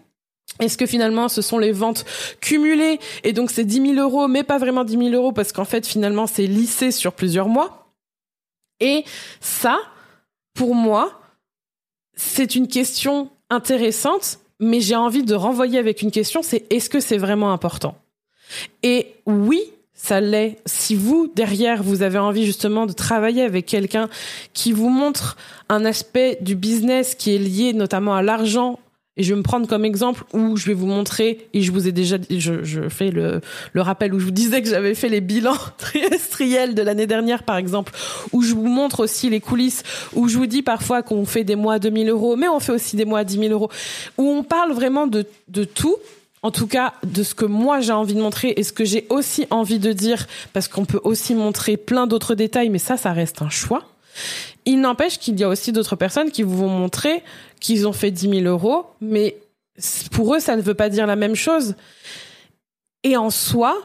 Est-ce 0.61 0.79
que 0.79 0.87
finalement 0.87 1.29
ce 1.29 1.43
sont 1.43 1.59
les 1.59 1.73
ventes 1.73 2.05
cumulées 2.41 2.99
et 3.25 3.33
donc 3.33 3.51
c'est 3.51 3.65
10 3.65 3.95
000 3.95 4.01
euros 4.01 4.29
mais 4.29 4.43
pas 4.43 4.59
vraiment 4.59 4.85
10 4.85 4.97
000 4.97 5.09
euros 5.11 5.33
parce 5.33 5.53
qu'en 5.53 5.65
fait 5.65 5.87
finalement 5.87 6.27
c'est 6.27 6.47
lissé 6.47 6.91
sur 6.91 7.13
plusieurs 7.13 7.49
mois? 7.49 7.93
Et 8.81 9.05
ça, 9.41 9.79
pour 10.53 10.75
moi, 10.75 11.21
c'est 12.15 12.55
une 12.55 12.69
question 12.69 13.31
intéressante 13.49 14.39
mais 14.61 14.81
j'ai 14.81 14.97
envie 14.97 15.23
de 15.23 15.35
renvoyer 15.35 15.79
avec 15.79 16.03
une 16.03 16.11
question, 16.11 16.43
c'est 16.43 16.65
est-ce 16.73 16.89
que 16.89 17.01
c'est 17.01 17.19
vraiment 17.19 17.53
important? 17.53 17.97
Et 18.83 19.15
oui, 19.27 19.61
ça 19.93 20.21
l'est. 20.21 20.59
Si 20.67 20.95
vous, 20.95 21.31
derrière, 21.35 21.83
vous 21.83 22.03
avez 22.03 22.19
envie 22.19 22.47
justement 22.47 22.87
de 22.87 22.93
travailler 22.93 23.43
avec 23.43 23.67
quelqu'un 23.67 24.09
qui 24.53 24.73
vous 24.73 24.89
montre 24.89 25.37
un 25.69 25.85
aspect 25.85 26.39
du 26.41 26.55
business 26.55 27.15
qui 27.15 27.35
est 27.35 27.39
lié 27.39 27.73
notamment 27.73 28.15
à 28.15 28.23
l'argent 28.23 28.79
Et 29.19 29.23
je 29.23 29.33
vais 29.33 29.39
me 29.39 29.43
prendre 29.43 29.67
comme 29.67 29.85
exemple 29.85 30.25
où 30.35 30.57
je 30.57 30.67
vais 30.67 30.75
vous 30.75 30.87
montrer, 30.87 31.49
et 31.55 31.63
je 31.63 31.73
vous 31.73 31.89
ai 31.89 31.93
déjà, 31.93 32.19
je, 32.29 32.63
je 32.63 32.89
fais 32.91 33.11
le, 33.11 33.41
le 33.73 33.81
rappel 33.81 34.13
où 34.13 34.19
je 34.19 34.27
vous 34.27 34.31
disais 34.31 34.61
que 34.61 34.69
j'avais 34.69 34.95
fait 34.95 35.09
les 35.09 35.23
bilans 35.23 35.57
trimestriels 35.79 36.75
de 36.75 36.83
l'année 36.83 37.07
dernière, 37.07 37.43
par 37.43 37.57
exemple, 37.57 37.93
où 38.33 38.43
je 38.43 38.55
vous 38.55 38.67
montre 38.67 39.01
aussi 39.01 39.31
les 39.31 39.41
coulisses, 39.41 39.83
où 40.15 40.29
je 40.29 40.37
vous 40.37 40.47
dis 40.47 40.63
parfois 40.63 41.03
qu'on 41.03 41.25
fait 41.25 41.45
des 41.45 41.57
mois 41.57 41.75
à 41.75 41.79
2000 41.79 42.11
euros, 42.11 42.37
mais 42.37 42.49
on 42.49 42.61
fait 42.61 42.73
aussi 42.73 42.97
des 42.97 43.07
mois 43.07 43.21
à 43.21 43.25
10 43.25 43.39
000 43.39 43.53
euros, 43.53 43.71
où 44.19 44.29
on 44.29 44.43
parle 44.43 44.73
vraiment 44.73 45.07
de, 45.07 45.25
de 45.49 45.65
tout, 45.65 45.97
en 46.43 46.51
tout 46.51 46.67
cas 46.67 46.93
de 47.03 47.23
ce 47.23 47.35
que 47.35 47.47
moi 47.47 47.81
j'ai 47.81 47.93
envie 47.93 48.15
de 48.15 48.21
montrer 48.21 48.53
et 48.57 48.63
ce 48.63 48.73
que 48.73 48.85
j'ai 48.85 49.07
aussi 49.09 49.47
envie 49.49 49.79
de 49.79 49.93
dire, 49.93 50.27
parce 50.53 50.69
qu'on 50.69 50.85
peut 50.85 51.01
aussi 51.05 51.35
montrer 51.35 51.79
plein 51.79 52.07
d'autres 52.07 52.35
détails, 52.35 52.69
mais 52.69 52.79
ça, 52.79 52.99
ça 52.99 53.13
reste 53.13 53.41
un 53.41 53.51
choix. 53.51 53.85
Il 54.67 54.81
n'empêche 54.81 55.19
qu'il 55.19 55.39
y 55.39 55.45
a 55.45 55.49
aussi 55.49 55.73
d'autres 55.73 55.97
personnes 55.97 56.31
qui 56.31 56.43
vous 56.43 56.57
vont 56.57 56.69
montrer 56.69 57.23
qu'ils 57.61 57.87
ont 57.87 57.93
fait 57.93 58.11
10 58.11 58.43
000 58.43 58.45
euros, 58.47 58.87
mais 59.01 59.37
pour 60.11 60.35
eux, 60.35 60.41
ça 60.41 60.57
ne 60.57 60.63
veut 60.63 60.75
pas 60.75 60.89
dire 60.89 61.07
la 61.07 61.17
même 61.17 61.37
chose. 61.37 61.75
Et 63.03 63.17
en 63.17 63.31
soi, 63.31 63.77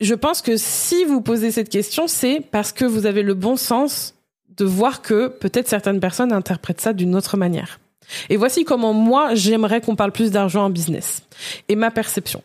je 0.00 0.14
pense 0.14 0.42
que 0.42 0.56
si 0.56 1.04
vous 1.04 1.20
posez 1.20 1.50
cette 1.50 1.68
question, 1.68 2.06
c'est 2.06 2.40
parce 2.50 2.72
que 2.72 2.84
vous 2.84 3.06
avez 3.06 3.22
le 3.22 3.34
bon 3.34 3.56
sens 3.56 4.14
de 4.56 4.64
voir 4.64 5.00
que 5.00 5.28
peut-être 5.28 5.68
certaines 5.68 6.00
personnes 6.00 6.32
interprètent 6.32 6.80
ça 6.80 6.92
d'une 6.92 7.14
autre 7.16 7.36
manière. 7.36 7.80
Et 8.28 8.36
voici 8.36 8.64
comment 8.64 8.92
moi, 8.92 9.34
j'aimerais 9.34 9.80
qu'on 9.80 9.96
parle 9.96 10.12
plus 10.12 10.30
d'argent 10.30 10.64
en 10.64 10.70
business. 10.70 11.22
Et 11.68 11.76
ma 11.76 11.90
perception. 11.90 12.42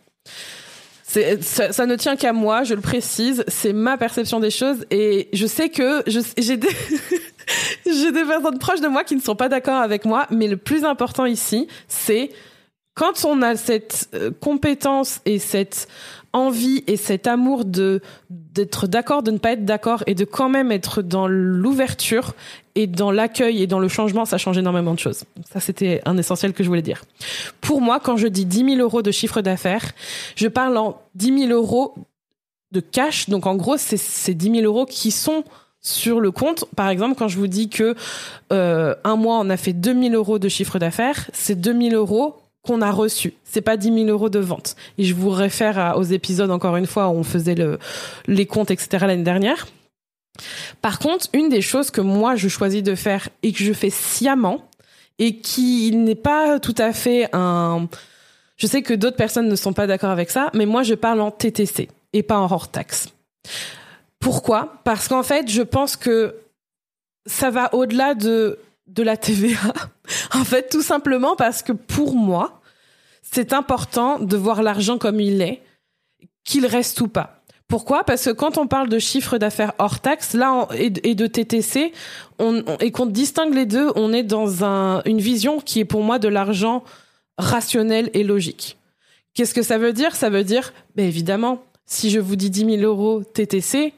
Ça, 1.03 1.71
ça, 1.71 1.85
ne 1.85 1.95
tient 1.95 2.15
qu'à 2.15 2.33
moi, 2.33 2.63
je 2.63 2.73
le 2.73 2.81
précise, 2.81 3.43
c'est 3.47 3.71
ma 3.71 3.97
perception 3.97 4.41
des 4.41 4.51
choses 4.51 4.85
et 4.91 5.29
je 5.31 5.47
sais 5.47 5.69
que 5.69 6.03
j'ai 6.37 6.57
des, 6.57 6.67
j'ai 7.91 8.11
des 8.11 8.23
personnes 8.23 8.59
proches 8.59 8.81
de 8.81 8.87
moi 8.87 9.03
qui 9.03 9.15
ne 9.15 9.21
sont 9.21 9.35
pas 9.35 9.49
d'accord 9.49 9.81
avec 9.81 10.05
moi, 10.05 10.27
mais 10.29 10.47
le 10.47 10.57
plus 10.57 10.83
important 10.83 11.25
ici, 11.25 11.67
c'est 11.87 12.31
quand 12.93 13.25
on 13.25 13.41
a 13.41 13.55
cette 13.55 14.09
euh, 14.15 14.31
compétence 14.39 15.21
et 15.25 15.37
cette 15.37 15.87
envie 16.33 16.83
et 16.87 16.97
cet 16.97 17.27
amour 17.27 17.63
de 17.63 18.01
d'être 18.29 18.87
d'accord, 18.87 19.21
de 19.21 19.31
ne 19.31 19.37
pas 19.37 19.51
être 19.51 19.65
d'accord 19.65 20.03
et 20.07 20.15
de 20.15 20.25
quand 20.25 20.49
même 20.49 20.71
être 20.71 21.01
dans 21.01 21.27
l'ouverture 21.27 22.33
et 22.73 22.87
dans 22.87 23.11
l'accueil 23.11 23.61
et 23.61 23.67
dans 23.67 23.79
le 23.79 23.87
changement, 23.87 24.25
ça 24.25 24.37
change 24.37 24.57
énormément 24.57 24.93
de 24.93 24.99
choses. 24.99 25.23
Ça, 25.51 25.59
c'était 25.59 26.01
un 26.05 26.17
essentiel 26.17 26.53
que 26.53 26.63
je 26.63 26.69
voulais 26.69 26.81
dire. 26.81 27.03
Pour 27.61 27.81
moi, 27.81 27.99
quand 27.99 28.17
je 28.17 28.27
dis 28.27 28.45
10 28.45 28.75
000 28.75 28.77
euros 28.77 29.01
de 29.01 29.11
chiffre 29.11 29.41
d'affaires, 29.41 29.91
je 30.35 30.47
parle 30.47 30.77
en 30.77 30.99
10 31.15 31.47
000 31.47 31.51
euros 31.51 31.95
de 32.71 32.79
cash. 32.79 33.29
Donc, 33.29 33.45
en 33.45 33.55
gros, 33.55 33.77
c'est 33.77 33.97
ces 33.97 34.33
10 34.33 34.61
000 34.61 34.65
euros 34.65 34.85
qui 34.85 35.11
sont 35.11 35.43
sur 35.87 36.19
le 36.19 36.31
compte. 36.31 36.65
Par 36.75 36.89
exemple, 36.89 37.15
quand 37.17 37.27
je 37.27 37.37
vous 37.37 37.47
dis 37.47 37.69
que 37.69 37.95
euh, 38.51 38.95
un 39.03 39.15
mois 39.15 39.39
on 39.39 39.49
a 39.49 39.57
fait 39.57 39.73
2000 39.73 40.15
euros 40.15 40.39
de 40.39 40.49
chiffre 40.49 40.79
d'affaires, 40.79 41.29
c'est 41.33 41.59
2000 41.59 41.95
euros 41.95 42.37
qu'on 42.63 42.81
a 42.81 42.91
reçus. 42.91 43.33
C'est 43.45 43.61
pas 43.61 43.77
10 43.77 43.93
000 43.93 44.07
euros 44.07 44.29
de 44.29 44.39
vente. 44.39 44.75
Et 44.97 45.05
je 45.05 45.15
vous 45.15 45.29
réfère 45.29 45.93
aux 45.95 46.03
épisodes 46.03 46.51
encore 46.51 46.75
une 46.75 46.85
fois 46.85 47.07
où 47.07 47.13
on 47.13 47.23
faisait 47.23 47.55
le, 47.55 47.79
les 48.27 48.45
comptes, 48.45 48.71
etc. 48.71 49.05
l'année 49.07 49.23
dernière. 49.23 49.67
Par 50.81 50.99
contre, 50.99 51.27
une 51.33 51.49
des 51.49 51.61
choses 51.61 51.89
que 51.89 52.01
moi 52.01 52.35
je 52.35 52.47
choisis 52.47 52.83
de 52.83 52.93
faire 52.93 53.29
et 53.41 53.53
que 53.53 53.63
je 53.63 53.73
fais 53.73 53.89
sciemment 53.89 54.67
et 55.17 55.37
qui 55.37 55.95
n'est 55.95 56.15
pas 56.15 56.59
tout 56.59 56.75
à 56.77 56.93
fait 56.93 57.29
un, 57.33 57.87
je 58.57 58.67
sais 58.67 58.81
que 58.81 58.93
d'autres 58.93 59.17
personnes 59.17 59.47
ne 59.47 59.55
sont 59.55 59.73
pas 59.73 59.87
d'accord 59.87 60.11
avec 60.11 60.29
ça, 60.29 60.51
mais 60.53 60.65
moi 60.65 60.83
je 60.83 60.93
parle 60.93 61.21
en 61.21 61.31
TTC 61.31 61.89
et 62.13 62.23
pas 62.23 62.37
en 62.37 62.51
hors 62.51 62.69
taxe. 62.69 63.09
Pourquoi? 64.19 64.81
Parce 64.83 65.07
qu'en 65.07 65.23
fait, 65.23 65.49
je 65.49 65.61
pense 65.61 65.95
que 65.95 66.35
ça 67.25 67.49
va 67.49 67.73
au-delà 67.73 68.15
de 68.15 68.57
la 68.97 69.17
TVA. 69.17 69.73
en 70.33 70.43
fait, 70.43 70.69
tout 70.69 70.81
simplement 70.81 71.35
parce 71.35 71.61
que 71.61 71.71
pour 71.71 72.15
moi, 72.15 72.61
c'est 73.21 73.53
important 73.53 74.19
de 74.19 74.37
voir 74.37 74.63
l'argent 74.63 74.97
comme 74.97 75.19
il 75.19 75.41
est, 75.41 75.61
qu'il 76.43 76.65
reste 76.65 77.01
ou 77.01 77.07
pas. 77.07 77.37
Pourquoi? 77.67 78.05
Parce 78.05 78.25
que 78.25 78.29
quand 78.29 78.57
on 78.57 78.65
parle 78.65 78.87
de 78.87 78.97
chiffre 78.97 79.37
d'affaires 79.37 79.73
hors 79.77 79.99
taxe, 79.99 80.33
là 80.33 80.67
et, 80.73 80.89
de 80.89 81.27
TTC, 81.27 81.91
on, 82.39 82.63
et 82.79 82.91
qu'on 82.91 83.05
distingue 83.05 83.53
les 83.53 83.65
deux, 83.65 83.91
on 83.95 84.13
est 84.13 84.23
dans 84.23 84.63
un, 84.63 85.03
une 85.03 85.19
vision 85.19 85.59
qui 85.59 85.81
est 85.81 85.85
pour 85.85 86.01
moi 86.01 86.17
de 86.17 86.29
l'argent 86.29 86.83
rationnel 87.37 88.09
et 88.13 88.23
logique. 88.23 88.77
Qu'est-ce 89.33 89.53
que 89.53 89.61
ça 89.61 89.77
veut 89.77 89.91
dire? 89.91 90.15
Ça 90.15 90.29
veut 90.29 90.45
dire, 90.45 90.73
ben 90.95 91.05
évidemment, 91.05 91.61
si 91.85 92.09
je 92.09 92.21
vous 92.21 92.37
dis 92.37 92.49
10 92.49 92.77
000 92.77 92.81
euros 92.83 93.21
TTC, 93.21 93.93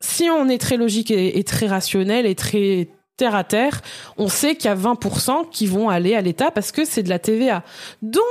si 0.00 0.30
on 0.30 0.48
est 0.48 0.58
très 0.58 0.76
logique 0.76 1.10
et, 1.10 1.44
très 1.44 1.66
rationnel 1.66 2.26
et 2.26 2.34
très 2.34 2.88
terre 3.16 3.34
à 3.34 3.44
terre, 3.44 3.82
on 4.16 4.28
sait 4.28 4.56
qu'il 4.56 4.70
y 4.70 4.72
a 4.72 4.76
20% 4.76 5.50
qui 5.50 5.66
vont 5.66 5.90
aller 5.90 6.14
à 6.14 6.22
l'État 6.22 6.50
parce 6.50 6.72
que 6.72 6.86
c'est 6.86 7.02
de 7.02 7.10
la 7.10 7.18
TVA. 7.18 7.62
Donc, 8.00 8.22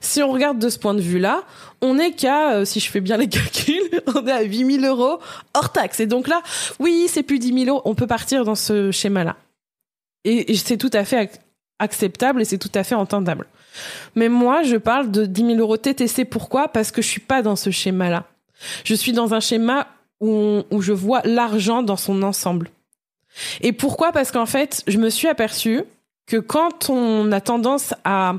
si 0.00 0.22
on 0.22 0.30
regarde 0.30 0.58
de 0.58 0.68
ce 0.68 0.78
point 0.78 0.92
de 0.92 1.00
vue-là, 1.00 1.44
on 1.80 1.98
est 1.98 2.12
qu'à, 2.12 2.56
euh, 2.56 2.64
si 2.66 2.78
je 2.78 2.90
fais 2.90 3.00
bien 3.00 3.16
les 3.16 3.28
calculs, 3.30 4.02
on 4.14 4.26
est 4.26 4.32
à 4.32 4.42
8 4.42 4.80
000 4.80 4.94
euros 4.94 5.18
hors 5.54 5.72
taxe. 5.72 6.00
Et 6.00 6.06
donc 6.06 6.28
là, 6.28 6.42
oui, 6.78 7.06
c'est 7.08 7.22
plus 7.22 7.38
10 7.38 7.64
000 7.64 7.70
euros, 7.70 7.82
on 7.86 7.94
peut 7.94 8.06
partir 8.06 8.44
dans 8.44 8.54
ce 8.54 8.90
schéma-là. 8.90 9.36
Et, 10.24 10.54
c'est 10.56 10.76
tout 10.76 10.90
à 10.92 11.04
fait 11.04 11.40
acceptable 11.78 12.42
et 12.42 12.44
c'est 12.44 12.58
tout 12.58 12.72
à 12.74 12.84
fait 12.84 12.94
entendable. 12.94 13.46
Mais 14.14 14.28
moi, 14.28 14.62
je 14.62 14.76
parle 14.76 15.10
de 15.10 15.26
10 15.26 15.46
000 15.46 15.58
euros 15.58 15.76
TTC. 15.76 16.24
Pourquoi? 16.24 16.68
Parce 16.68 16.90
que 16.90 17.02
je 17.02 17.08
suis 17.08 17.20
pas 17.20 17.42
dans 17.42 17.56
ce 17.56 17.70
schéma-là. 17.70 18.24
Je 18.84 18.94
suis 18.94 19.12
dans 19.12 19.34
un 19.34 19.40
schéma 19.40 19.88
où, 20.20 20.64
je 20.80 20.92
vois 20.92 21.20
l'argent 21.24 21.82
dans 21.82 21.96
son 21.96 22.22
ensemble. 22.22 22.70
Et 23.60 23.72
pourquoi? 23.72 24.12
Parce 24.12 24.30
qu'en 24.30 24.46
fait, 24.46 24.82
je 24.86 24.98
me 24.98 25.10
suis 25.10 25.28
aperçue 25.28 25.82
que 26.26 26.36
quand 26.36 26.88
on 26.88 27.32
a 27.32 27.40
tendance 27.40 27.94
à, 28.04 28.36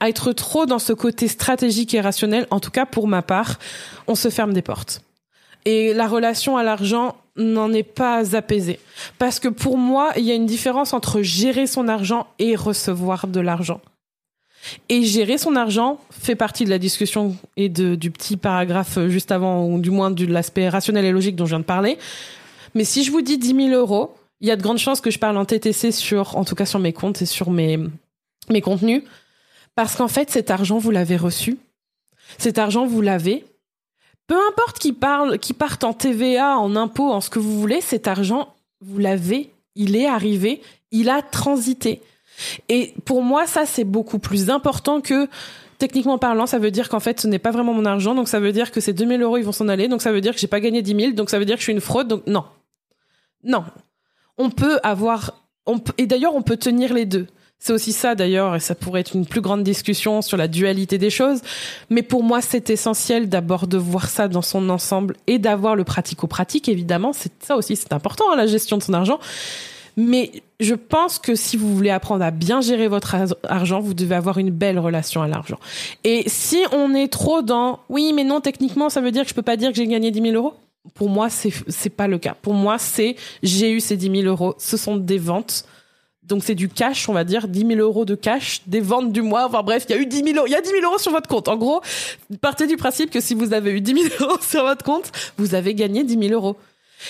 à 0.00 0.08
être 0.08 0.32
trop 0.32 0.66
dans 0.66 0.78
ce 0.78 0.92
côté 0.92 1.28
stratégique 1.28 1.94
et 1.94 2.00
rationnel, 2.00 2.46
en 2.50 2.58
tout 2.58 2.70
cas 2.70 2.86
pour 2.86 3.06
ma 3.06 3.22
part, 3.22 3.58
on 4.08 4.14
se 4.14 4.30
ferme 4.30 4.52
des 4.52 4.62
portes. 4.62 5.02
Et 5.66 5.92
la 5.92 6.08
relation 6.08 6.56
à 6.56 6.62
l'argent 6.62 7.16
n'en 7.36 7.72
est 7.72 7.82
pas 7.82 8.34
apaisée. 8.34 8.80
Parce 9.18 9.38
que 9.38 9.48
pour 9.48 9.76
moi, 9.76 10.12
il 10.16 10.24
y 10.24 10.30
a 10.30 10.34
une 10.34 10.46
différence 10.46 10.92
entre 10.92 11.22
gérer 11.22 11.66
son 11.66 11.88
argent 11.88 12.26
et 12.38 12.56
recevoir 12.56 13.26
de 13.26 13.40
l'argent. 13.40 13.80
Et 14.88 15.04
gérer 15.04 15.38
son 15.38 15.56
argent 15.56 15.98
fait 16.10 16.34
partie 16.34 16.64
de 16.64 16.70
la 16.70 16.78
discussion 16.78 17.36
et 17.56 17.68
de, 17.68 17.94
du 17.94 18.10
petit 18.10 18.36
paragraphe 18.36 18.98
juste 19.08 19.32
avant, 19.32 19.66
ou 19.66 19.80
du 19.80 19.90
moins 19.90 20.10
de 20.10 20.26
l'aspect 20.26 20.68
rationnel 20.68 21.04
et 21.04 21.12
logique 21.12 21.36
dont 21.36 21.46
je 21.46 21.50
viens 21.50 21.60
de 21.60 21.64
parler. 21.64 21.98
Mais 22.74 22.84
si 22.84 23.02
je 23.04 23.10
vous 23.10 23.22
dis 23.22 23.38
10 23.38 23.68
000 23.68 23.68
euros, 23.70 24.14
il 24.40 24.48
y 24.48 24.50
a 24.50 24.56
de 24.56 24.62
grandes 24.62 24.78
chances 24.78 25.00
que 25.00 25.10
je 25.10 25.18
parle 25.18 25.36
en 25.36 25.44
TTC 25.44 25.92
sur, 25.92 26.36
en 26.36 26.44
tout 26.44 26.54
cas 26.54 26.66
sur 26.66 26.78
mes 26.78 26.92
comptes 26.92 27.22
et 27.22 27.26
sur 27.26 27.50
mes, 27.50 27.78
mes 28.48 28.60
contenus. 28.60 29.02
Parce 29.74 29.96
qu'en 29.96 30.08
fait, 30.08 30.30
cet 30.30 30.50
argent, 30.50 30.78
vous 30.78 30.90
l'avez 30.90 31.16
reçu. 31.16 31.58
Cet 32.38 32.58
argent, 32.58 32.86
vous 32.86 33.00
l'avez. 33.00 33.44
Peu 34.26 34.36
importe 34.50 34.78
qui 34.78 34.92
parle, 34.92 35.38
qui 35.38 35.52
parte 35.52 35.84
en 35.84 35.92
TVA, 35.92 36.58
en 36.58 36.76
impôts, 36.76 37.10
en 37.10 37.20
ce 37.20 37.30
que 37.30 37.38
vous 37.38 37.58
voulez, 37.58 37.80
cet 37.80 38.08
argent, 38.08 38.54
vous 38.80 38.98
l'avez. 38.98 39.50
Il 39.74 39.96
est 39.96 40.06
arrivé. 40.06 40.62
Il 40.90 41.08
a 41.08 41.22
transité. 41.22 42.00
Et 42.68 42.94
pour 43.04 43.22
moi, 43.22 43.46
ça, 43.46 43.66
c'est 43.66 43.84
beaucoup 43.84 44.18
plus 44.18 44.50
important 44.50 45.00
que 45.00 45.28
techniquement 45.78 46.18
parlant, 46.18 46.46
ça 46.46 46.58
veut 46.58 46.70
dire 46.70 46.88
qu'en 46.88 47.00
fait, 47.00 47.20
ce 47.20 47.26
n'est 47.26 47.38
pas 47.38 47.50
vraiment 47.50 47.72
mon 47.72 47.84
argent. 47.84 48.14
Donc, 48.14 48.28
ça 48.28 48.38
veut 48.38 48.52
dire 48.52 48.70
que 48.70 48.80
ces 48.80 48.92
2000 48.92 49.22
euros, 49.22 49.38
ils 49.38 49.44
vont 49.44 49.52
s'en 49.52 49.68
aller. 49.68 49.88
Donc, 49.88 50.02
ça 50.02 50.12
veut 50.12 50.20
dire 50.20 50.34
que 50.34 50.40
j'ai 50.40 50.46
pas 50.46 50.60
gagné 50.60 50.82
10 50.82 50.94
000. 50.94 51.12
Donc, 51.12 51.30
ça 51.30 51.38
veut 51.38 51.44
dire 51.44 51.56
que 51.56 51.60
je 51.60 51.64
suis 51.64 51.72
une 51.72 51.80
fraude. 51.80 52.06
Donc, 52.06 52.26
non. 52.26 52.44
Non. 53.42 53.64
On 54.38 54.50
peut 54.50 54.78
avoir, 54.82 55.42
et 55.98 56.06
d'ailleurs, 56.06 56.34
on 56.34 56.42
peut 56.42 56.56
tenir 56.56 56.94
les 56.94 57.06
deux. 57.06 57.26
C'est 57.62 57.74
aussi 57.74 57.92
ça 57.92 58.14
d'ailleurs, 58.14 58.56
et 58.56 58.60
ça 58.60 58.74
pourrait 58.74 59.02
être 59.02 59.14
une 59.14 59.26
plus 59.26 59.42
grande 59.42 59.62
discussion 59.62 60.22
sur 60.22 60.38
la 60.38 60.48
dualité 60.48 60.96
des 60.96 61.10
choses. 61.10 61.42
Mais 61.90 62.02
pour 62.02 62.22
moi, 62.22 62.40
c'est 62.40 62.70
essentiel 62.70 63.28
d'abord 63.28 63.66
de 63.66 63.76
voir 63.76 64.08
ça 64.08 64.28
dans 64.28 64.40
son 64.40 64.70
ensemble 64.70 65.14
et 65.26 65.38
d'avoir 65.38 65.76
le 65.76 65.84
pratico-pratique, 65.84 66.70
évidemment. 66.70 67.12
C'est 67.12 67.32
ça 67.44 67.56
aussi, 67.56 67.76
c'est 67.76 67.92
important, 67.92 68.32
hein, 68.32 68.36
la 68.36 68.46
gestion 68.46 68.78
de 68.78 68.82
son 68.82 68.94
argent. 68.94 69.20
Mais 69.98 70.42
je 70.60 70.74
pense 70.74 71.18
que 71.18 71.34
si 71.34 71.56
vous 71.56 71.74
voulez 71.74 71.90
apprendre 71.90 72.24
à 72.24 72.30
bien 72.30 72.60
gérer 72.60 72.86
votre 72.86 73.16
argent, 73.48 73.80
vous 73.80 73.94
devez 73.94 74.14
avoir 74.14 74.38
une 74.38 74.50
belle 74.50 74.78
relation 74.78 75.22
à 75.22 75.28
l'argent. 75.28 75.58
Et 76.04 76.24
si 76.26 76.58
on 76.72 76.94
est 76.94 77.08
trop 77.08 77.42
dans 77.42 77.80
oui, 77.88 78.12
mais 78.14 78.24
non, 78.24 78.40
techniquement, 78.40 78.90
ça 78.90 79.00
veut 79.00 79.10
dire 79.10 79.22
que 79.22 79.30
je 79.30 79.34
peux 79.34 79.42
pas 79.42 79.56
dire 79.56 79.70
que 79.70 79.76
j'ai 79.76 79.86
gagné 79.86 80.10
10 80.10 80.22
000 80.22 80.34
euros? 80.34 80.54
Pour 80.94 81.08
moi, 81.08 81.30
c'est 81.30 81.52
c'est 81.68 81.90
pas 81.90 82.08
le 82.08 82.18
cas. 82.18 82.34
Pour 82.40 82.54
moi, 82.54 82.78
c'est 82.78 83.16
j'ai 83.42 83.70
eu 83.70 83.80
ces 83.80 83.96
10 83.96 84.22
000 84.22 84.24
euros. 84.24 84.54
Ce 84.58 84.76
sont 84.76 84.96
des 84.96 85.18
ventes. 85.18 85.64
Donc 86.22 86.44
c'est 86.44 86.54
du 86.54 86.68
cash, 86.68 87.08
on 87.08 87.12
va 87.12 87.24
dire, 87.24 87.48
10 87.48 87.66
000 87.66 87.80
euros 87.80 88.04
de 88.04 88.14
cash, 88.14 88.62
des 88.66 88.80
ventes 88.80 89.12
du 89.12 89.20
mois. 89.20 89.46
Enfin 89.46 89.62
bref, 89.62 89.86
il 89.88 89.96
y 89.96 89.98
a 89.98 90.00
eu 90.00 90.06
10 90.06 90.24
000 90.24 90.36
euros, 90.36 90.46
il 90.46 90.52
y 90.52 90.56
a 90.56 90.60
10 90.60 90.70
000 90.70 90.84
euros 90.84 90.98
sur 90.98 91.10
votre 91.10 91.28
compte. 91.28 91.48
En 91.48 91.56
gros, 91.56 91.80
partez 92.40 92.66
du 92.66 92.76
principe 92.76 93.10
que 93.10 93.20
si 93.20 93.34
vous 93.34 93.52
avez 93.52 93.72
eu 93.72 93.80
10 93.80 93.94
000 93.94 94.14
euros 94.20 94.38
sur 94.40 94.62
votre 94.62 94.84
compte, 94.84 95.10
vous 95.38 95.54
avez 95.54 95.74
gagné 95.74 96.04
10 96.04 96.28
000 96.28 96.32
euros. 96.32 96.56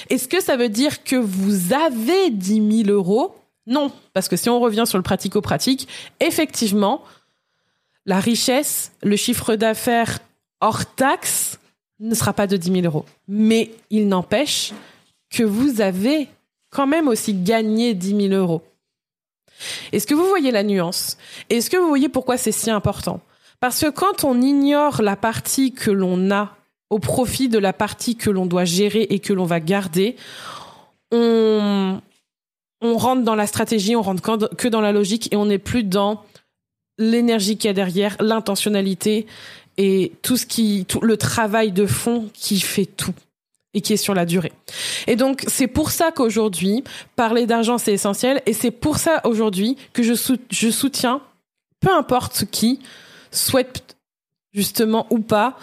Est-ce 0.08 0.28
que 0.28 0.40
ça 0.40 0.56
veut 0.56 0.68
dire 0.68 1.04
que 1.04 1.16
vous 1.16 1.72
avez 1.72 2.30
10 2.30 2.84
000 2.84 2.96
euros 2.96 3.34
Non, 3.66 3.92
parce 4.12 4.28
que 4.28 4.36
si 4.36 4.48
on 4.48 4.60
revient 4.60 4.84
sur 4.86 4.98
le 4.98 5.02
pratico-pratique, 5.02 5.88
effectivement, 6.18 7.02
la 8.06 8.20
richesse, 8.20 8.92
le 9.02 9.16
chiffre 9.16 9.56
d'affaires 9.56 10.18
hors 10.60 10.86
taxe 10.94 11.58
ne 12.00 12.14
sera 12.14 12.32
pas 12.32 12.46
de 12.46 12.56
10 12.56 12.72
000 12.72 12.86
euros. 12.86 13.04
Mais 13.28 13.70
il 13.90 14.08
n'empêche 14.08 14.72
que 15.30 15.42
vous 15.42 15.80
avez 15.80 16.28
quand 16.70 16.86
même 16.86 17.08
aussi 17.08 17.34
gagné 17.34 17.94
10 17.94 18.28
000 18.28 18.34
euros. 18.34 18.62
Est-ce 19.92 20.06
que 20.06 20.14
vous 20.14 20.26
voyez 20.26 20.50
la 20.50 20.62
nuance? 20.62 21.18
Est-ce 21.50 21.68
que 21.68 21.76
vous 21.76 21.88
voyez 21.88 22.08
pourquoi 22.08 22.38
c'est 22.38 22.52
si 22.52 22.70
important? 22.70 23.20
Parce 23.60 23.80
que 23.80 23.90
quand 23.90 24.24
on 24.24 24.40
ignore 24.40 25.02
la 25.02 25.16
partie 25.16 25.72
que 25.72 25.90
l'on 25.90 26.30
a 26.30 26.56
au 26.88 26.98
profit 26.98 27.48
de 27.48 27.58
la 27.58 27.72
partie 27.72 28.16
que 28.16 28.30
l'on 28.30 28.46
doit 28.46 28.64
gérer 28.64 29.02
et 29.10 29.20
que 29.20 29.32
l'on 29.32 29.44
va 29.44 29.60
garder, 29.60 30.16
on, 31.12 32.00
on 32.80 32.96
rentre 32.96 33.22
dans 33.22 33.34
la 33.34 33.46
stratégie, 33.46 33.96
on 33.96 34.02
rentre 34.02 34.22
que 34.56 34.68
dans 34.68 34.80
la 34.80 34.92
logique 34.92 35.32
et 35.32 35.36
on 35.36 35.46
n'est 35.46 35.58
plus 35.58 35.84
dans 35.84 36.24
l'énergie 36.98 37.56
qu'il 37.56 37.68
y 37.68 37.70
a 37.70 37.74
derrière, 37.74 38.16
l'intentionnalité 38.20 39.26
et 39.76 40.12
tout 40.22 40.36
ce 40.36 40.46
qui, 40.46 40.84
tout 40.86 41.00
le 41.00 41.16
travail 41.16 41.72
de 41.72 41.86
fond 41.86 42.28
qui 42.34 42.60
fait 42.60 42.86
tout 42.86 43.14
et 43.72 43.80
qui 43.80 43.92
est 43.92 43.98
sur 43.98 44.14
la 44.14 44.26
durée. 44.26 44.52
Et 45.06 45.16
donc, 45.16 45.44
c'est 45.46 45.68
pour 45.68 45.90
ça 45.90 46.10
qu'aujourd'hui, 46.10 46.82
parler 47.16 47.46
d'argent, 47.46 47.78
c'est 47.78 47.92
essentiel. 47.92 48.42
Et 48.46 48.52
c'est 48.52 48.72
pour 48.72 48.98
ça 48.98 49.20
aujourd'hui 49.24 49.76
que 49.92 50.02
je, 50.02 50.12
je 50.50 50.70
soutiens, 50.70 51.20
peu 51.78 51.92
importe 51.94 52.46
qui, 52.50 52.80
souhaite 53.30 53.96
justement 54.52 55.06
ou 55.10 55.20
pas, 55.20 55.56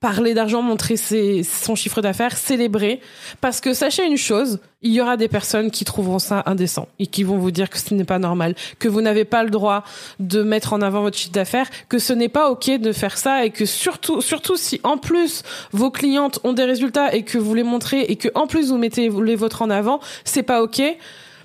parler 0.00 0.32
d'argent, 0.32 0.62
montrer 0.62 0.96
ses, 0.96 1.42
son 1.42 1.74
chiffre 1.74 2.00
d'affaires, 2.00 2.36
célébrer. 2.36 3.00
Parce 3.40 3.60
que 3.60 3.74
sachez 3.74 4.04
une 4.04 4.16
chose, 4.16 4.60
il 4.80 4.92
y 4.92 5.00
aura 5.00 5.16
des 5.16 5.26
personnes 5.26 5.72
qui 5.72 5.84
trouveront 5.84 6.20
ça 6.20 6.44
indécent 6.46 6.88
et 7.00 7.06
qui 7.06 7.24
vont 7.24 7.38
vous 7.38 7.50
dire 7.50 7.68
que 7.68 7.78
ce 7.78 7.92
n'est 7.94 8.04
pas 8.04 8.20
normal, 8.20 8.54
que 8.78 8.88
vous 8.88 9.00
n'avez 9.00 9.24
pas 9.24 9.42
le 9.42 9.50
droit 9.50 9.82
de 10.20 10.42
mettre 10.42 10.72
en 10.72 10.82
avant 10.82 11.02
votre 11.02 11.16
chiffre 11.16 11.32
d'affaires, 11.32 11.68
que 11.88 11.98
ce 11.98 12.12
n'est 12.12 12.28
pas 12.28 12.50
ok 12.50 12.78
de 12.78 12.92
faire 12.92 13.18
ça 13.18 13.44
et 13.44 13.50
que 13.50 13.66
surtout, 13.66 14.20
surtout 14.20 14.56
si 14.56 14.80
en 14.84 14.98
plus 14.98 15.42
vos 15.72 15.90
clientes 15.90 16.38
ont 16.44 16.52
des 16.52 16.64
résultats 16.64 17.12
et 17.12 17.24
que 17.24 17.38
vous 17.38 17.54
les 17.54 17.64
montrez 17.64 18.02
et 18.02 18.16
que 18.16 18.28
en 18.36 18.46
plus 18.46 18.70
vous 18.70 18.78
mettez 18.78 19.08
les 19.08 19.36
vôtres 19.36 19.62
en 19.62 19.70
avant, 19.70 19.98
c'est 20.24 20.44
pas 20.44 20.62
ok 20.62 20.80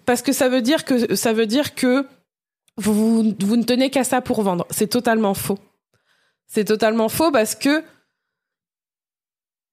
parce 0.05 0.21
que 0.21 0.31
ça 0.31 0.47
veut 0.47 0.61
dire 0.61 0.85
que 0.85 1.15
ça 1.15 1.33
veut 1.33 1.47
dire 1.47 1.73
que 1.73 2.05
vous, 2.77 3.33
vous 3.39 3.57
ne 3.57 3.63
tenez 3.63 3.89
qu'à 3.89 4.03
ça 4.03 4.21
pour 4.21 4.41
vendre. 4.41 4.65
C'est 4.69 4.87
totalement 4.87 5.33
faux. 5.33 5.59
C'est 6.47 6.65
totalement 6.65 7.09
faux 7.09 7.31
parce 7.31 7.55
que 7.55 7.83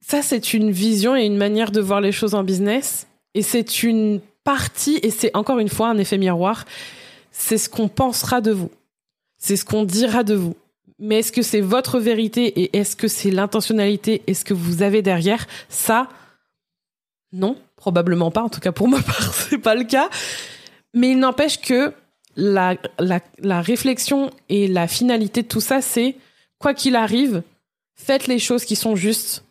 ça, 0.00 0.23
c'est 0.23 0.54
une 0.54 0.71
vision 0.71 1.14
et 1.14 1.25
une 1.25 1.37
manière 1.37 1.71
de 1.71 1.80
voir 1.80 2.00
les 2.00 2.12
choses 2.12 2.35
en 2.35 2.42
business. 2.42 3.07
Et 3.35 3.42
c'est 3.42 3.83
une 3.83 4.21
partie, 4.45 4.99
et 5.02 5.11
c'est 5.11 5.35
encore 5.37 5.59
une 5.59 5.69
fois 5.69 5.88
un 5.88 5.99
effet 5.99 6.19
miroir, 6.19 6.64
c'est 7.30 7.59
ce 7.59 7.69
qu'on 7.69 7.88
pensera 7.88 8.40
de 8.40 8.50
vous. 8.50 8.71
C'est 9.38 9.57
ce 9.57 9.64
qu'on 9.64 9.85
dira 9.85 10.25
de 10.25 10.35
vous. 10.35 10.57
Mais 10.99 11.21
est-ce 11.21 11.33
que 11.33 11.42
c'est 11.42 11.61
votre 11.61 11.99
vérité 11.99 12.47
et 12.61 12.76
est-ce 12.76 12.97
que 12.97 13.09
c'est 13.09 13.30
l'intentionnalité 13.30 14.23
et 14.26 14.35
ce 14.35 14.45
que 14.45 14.52
vous 14.52 14.83
avez 14.83 15.00
derrière? 15.00 15.47
Ça, 15.69 16.09
non, 17.33 17.57
probablement 17.76 18.30
pas. 18.30 18.42
En 18.42 18.49
tout 18.49 18.61
cas, 18.61 18.73
pour 18.73 18.88
ma 18.95 19.00
part, 19.00 19.33
c'est 19.35 19.59
pas 19.59 19.75
le 19.75 19.85
cas. 19.85 20.11
Mais 20.92 21.12
il 21.12 21.19
n'empêche 21.19 21.61
que 21.61 21.95
la, 22.37 22.76
la, 22.99 23.21
la 23.38 23.62
réflexion 23.62 24.30
et 24.49 24.66
la 24.66 24.88
finalité 24.88 25.42
de 25.42 25.49
tout 25.49 25.61
ça, 25.61 25.80
c'est 25.80 26.16
quoi 26.59 26.75
qu'il 26.75 26.97
arrive, 26.97 27.42
faites 27.95 28.26
les 28.26 28.38
choses 28.38 28.64
qui 28.64 28.76
sont 28.76 28.97
justes 28.97 29.45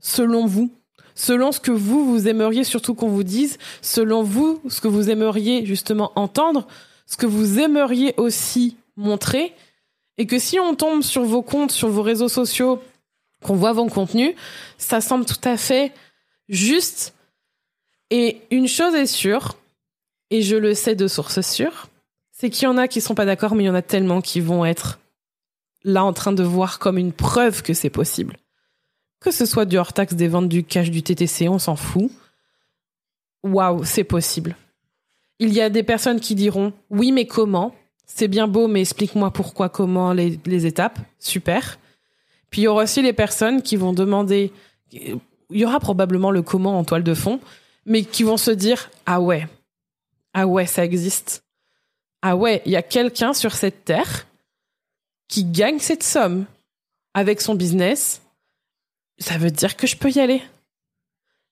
selon 0.00 0.46
vous, 0.46 0.70
selon 1.14 1.52
ce 1.52 1.60
que 1.60 1.70
vous, 1.70 2.04
vous 2.04 2.28
aimeriez 2.28 2.64
surtout 2.64 2.94
qu'on 2.94 3.08
vous 3.08 3.24
dise, 3.24 3.58
selon 3.82 4.22
vous, 4.22 4.60
ce 4.68 4.80
que 4.80 4.88
vous 4.88 5.10
aimeriez 5.10 5.66
justement 5.66 6.12
entendre, 6.14 6.66
ce 7.06 7.16
que 7.16 7.26
vous 7.26 7.58
aimeriez 7.58 8.14
aussi 8.16 8.76
montrer, 8.96 9.54
et 10.16 10.26
que 10.26 10.38
si 10.38 10.58
on 10.58 10.74
tombe 10.74 11.02
sur 11.02 11.22
vos 11.22 11.42
comptes, 11.42 11.72
sur 11.72 11.88
vos 11.88 12.02
réseaux 12.02 12.28
sociaux, 12.28 12.82
qu'on 13.42 13.54
voit 13.54 13.72
vos 13.72 13.86
contenus, 13.86 14.34
ça 14.78 15.00
semble 15.00 15.24
tout 15.24 15.40
à 15.44 15.56
fait 15.56 15.92
juste. 16.48 17.14
Et 18.10 18.40
une 18.50 18.68
chose 18.68 18.94
est 18.94 19.06
sûre, 19.06 19.56
et 20.30 20.42
je 20.42 20.56
le 20.56 20.74
sais 20.74 20.94
de 20.94 21.08
sources 21.08 21.40
sûres, 21.40 21.88
c'est 22.32 22.50
qu'il 22.50 22.64
y 22.64 22.66
en 22.66 22.78
a 22.78 22.88
qui 22.88 23.00
sont 23.00 23.14
pas 23.14 23.24
d'accord, 23.24 23.54
mais 23.54 23.64
il 23.64 23.66
y 23.66 23.70
en 23.70 23.74
a 23.74 23.82
tellement 23.82 24.20
qui 24.20 24.40
vont 24.40 24.64
être 24.64 24.98
là 25.84 26.04
en 26.04 26.12
train 26.12 26.32
de 26.32 26.42
voir 26.42 26.78
comme 26.78 26.98
une 26.98 27.12
preuve 27.12 27.62
que 27.62 27.74
c'est 27.74 27.90
possible. 27.90 28.36
Que 29.20 29.30
ce 29.30 29.46
soit 29.46 29.64
du 29.64 29.76
hors-taxe, 29.76 30.14
des 30.14 30.28
ventes 30.28 30.48
du 30.48 30.64
cash, 30.64 30.90
du 30.90 31.02
TTC, 31.02 31.48
on 31.48 31.58
s'en 31.58 31.76
fout. 31.76 32.10
Waouh, 33.42 33.84
c'est 33.84 34.04
possible. 34.04 34.56
Il 35.38 35.52
y 35.52 35.60
a 35.60 35.70
des 35.70 35.82
personnes 35.82 36.20
qui 36.20 36.34
diront 36.34 36.72
oui, 36.90 37.12
mais 37.12 37.26
comment? 37.26 37.74
C'est 38.06 38.28
bien 38.28 38.48
beau, 38.48 38.68
mais 38.68 38.80
explique-moi 38.80 39.30
pourquoi, 39.32 39.68
comment, 39.68 40.12
les, 40.12 40.66
étapes. 40.66 40.98
Super. 41.18 41.78
Puis 42.50 42.62
il 42.62 42.64
y 42.64 42.68
aura 42.68 42.84
aussi 42.84 43.02
les 43.02 43.12
personnes 43.12 43.62
qui 43.62 43.76
vont 43.76 43.92
demander. 43.92 44.52
Il 44.92 45.20
y 45.50 45.64
aura 45.64 45.78
probablement 45.78 46.30
le 46.30 46.42
comment 46.42 46.78
en 46.78 46.84
toile 46.84 47.04
de 47.04 47.14
fond, 47.14 47.40
mais 47.84 48.02
qui 48.02 48.22
vont 48.22 48.38
se 48.38 48.50
dire 48.50 48.90
ah 49.04 49.20
ouais, 49.20 49.46
ah 50.32 50.46
ouais, 50.46 50.66
ça 50.66 50.84
existe. 50.84 51.44
Ah 52.22 52.36
ouais, 52.36 52.62
il 52.64 52.72
y 52.72 52.76
a 52.76 52.82
quelqu'un 52.82 53.34
sur 53.34 53.52
cette 53.54 53.84
terre 53.84 54.26
qui 55.28 55.44
gagne 55.44 55.78
cette 55.78 56.02
somme 56.02 56.46
avec 57.14 57.40
son 57.40 57.54
business 57.54 58.22
ça 59.18 59.38
veut 59.38 59.50
dire 59.50 59.76
que 59.76 59.86
je 59.86 59.96
peux 59.96 60.10
y 60.10 60.20
aller. 60.20 60.42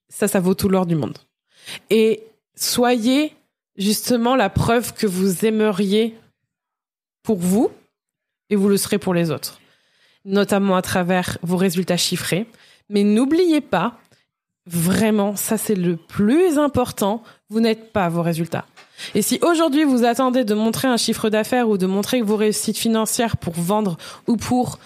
Ça, 0.09 0.29
ça 0.29 0.40
vaut 0.40 0.55
tout 0.55 0.68
l'or 0.68 0.87
du 0.87 0.94
monde. 0.94 1.18
Et 1.90 2.22
soyez 2.55 3.35
justement 3.76 4.37
la 4.37 4.50
preuve 4.50 4.92
que 4.94 5.07
vous 5.07 5.44
aimeriez 5.44 6.16
pour 7.22 7.38
vous 7.38 7.70
et 8.50 8.57
vous 8.57 8.68
le 8.68 8.76
serez 8.76 8.98
pour 8.98 9.14
les 9.14 9.31
autres, 9.31 9.61
notamment 10.24 10.76
à 10.76 10.83
travers 10.83 11.38
vos 11.42 11.57
résultats 11.57 11.96
chiffrés. 11.96 12.46
Mais 12.88 13.02
n'oubliez 13.02 13.61
pas, 13.61 13.98
vraiment, 14.66 15.35
ça 15.35 15.59
c'est 15.59 15.74
le 15.74 15.96
plus 15.96 16.59
important, 16.59 17.22
vous 17.48 17.61
n'êtes 17.61 17.92
pas 17.92 18.09
vos 18.09 18.22
résultats. 18.22 18.66
Et 19.14 19.22
si 19.22 19.38
aujourd'hui 19.42 19.85
vous 19.85 20.05
attendez 20.05 20.44
de 20.44 20.55
montrer 20.55 20.88
un 20.88 20.96
chiffre 20.96 21.29
d'affaires 21.29 21.68
ou 21.68 21.76
de 21.76 21.87
montrer 21.87 22.22
vos 22.22 22.37
réussites 22.37 22.79
financières 22.79 23.37
pour 23.37 23.55
vendre 23.55 23.98
ou 24.26 24.37
pour 24.37 24.79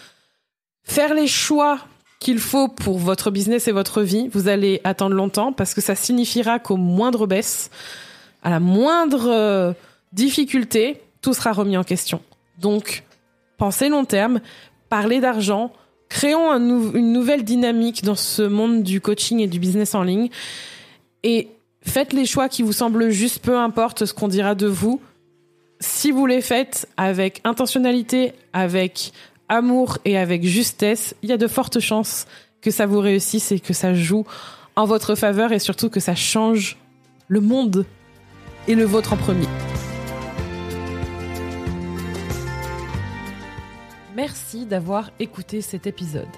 faire 0.82 1.14
les 1.14 1.28
choix 1.28 1.78
qu'il 2.20 2.38
faut 2.38 2.68
pour 2.68 2.98
votre 2.98 3.30
business 3.30 3.66
et 3.66 3.72
votre 3.72 4.02
vie, 4.02 4.28
vous 4.28 4.46
allez 4.48 4.80
attendre 4.84 5.16
longtemps 5.16 5.52
parce 5.52 5.74
que 5.74 5.80
ça 5.80 5.94
signifiera 5.94 6.58
qu'au 6.58 6.76
moindre 6.76 7.26
baisse, 7.26 7.70
à 8.42 8.50
la 8.50 8.60
moindre 8.60 9.28
euh, 9.28 9.72
difficulté, 10.12 11.00
tout 11.22 11.32
sera 11.32 11.52
remis 11.52 11.78
en 11.78 11.84
question. 11.84 12.20
Donc, 12.58 13.04
pensez 13.56 13.88
long 13.88 14.04
terme, 14.04 14.40
parlez 14.90 15.20
d'argent, 15.20 15.72
créons 16.10 16.52
une 16.52 17.12
nouvelle 17.12 17.42
dynamique 17.42 18.04
dans 18.04 18.14
ce 18.14 18.42
monde 18.42 18.82
du 18.82 19.00
coaching 19.00 19.40
et 19.40 19.46
du 19.46 19.58
business 19.58 19.94
en 19.94 20.02
ligne 20.02 20.28
et 21.22 21.48
faites 21.82 22.12
les 22.12 22.26
choix 22.26 22.50
qui 22.50 22.62
vous 22.62 22.72
semblent 22.72 23.10
justes, 23.10 23.40
peu 23.40 23.56
importe 23.56 24.04
ce 24.04 24.12
qu'on 24.12 24.28
dira 24.28 24.54
de 24.54 24.66
vous. 24.66 25.00
Si 25.80 26.10
vous 26.10 26.26
les 26.26 26.42
faites 26.42 26.86
avec 26.98 27.40
intentionnalité, 27.44 28.34
avec 28.52 29.12
amour 29.50 29.98
et 30.06 30.16
avec 30.16 30.46
justesse, 30.46 31.14
il 31.22 31.28
y 31.28 31.32
a 31.32 31.36
de 31.36 31.48
fortes 31.48 31.80
chances 31.80 32.26
que 32.62 32.70
ça 32.70 32.86
vous 32.86 33.00
réussisse 33.00 33.52
et 33.52 33.60
que 33.60 33.74
ça 33.74 33.92
joue 33.92 34.24
en 34.76 34.86
votre 34.86 35.14
faveur 35.14 35.52
et 35.52 35.58
surtout 35.58 35.90
que 35.90 36.00
ça 36.00 36.14
change 36.14 36.78
le 37.28 37.40
monde 37.40 37.84
et 38.68 38.74
le 38.74 38.84
vôtre 38.84 39.12
en 39.12 39.16
premier. 39.16 39.46
Merci 44.16 44.66
d'avoir 44.66 45.10
écouté 45.18 45.62
cet 45.62 45.86
épisode. 45.86 46.28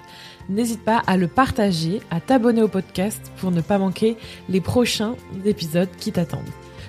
N'hésite 0.49 0.83
pas 0.83 1.01
à 1.05 1.17
le 1.17 1.27
partager, 1.27 2.01
à 2.11 2.21
t'abonner 2.21 2.61
au 2.61 2.67
podcast 2.67 3.31
pour 3.37 3.51
ne 3.51 3.61
pas 3.61 3.77
manquer 3.77 4.15
les 4.49 4.61
prochains 4.61 5.15
épisodes 5.45 5.89
qui 5.97 6.11
t'attendent. 6.11 6.41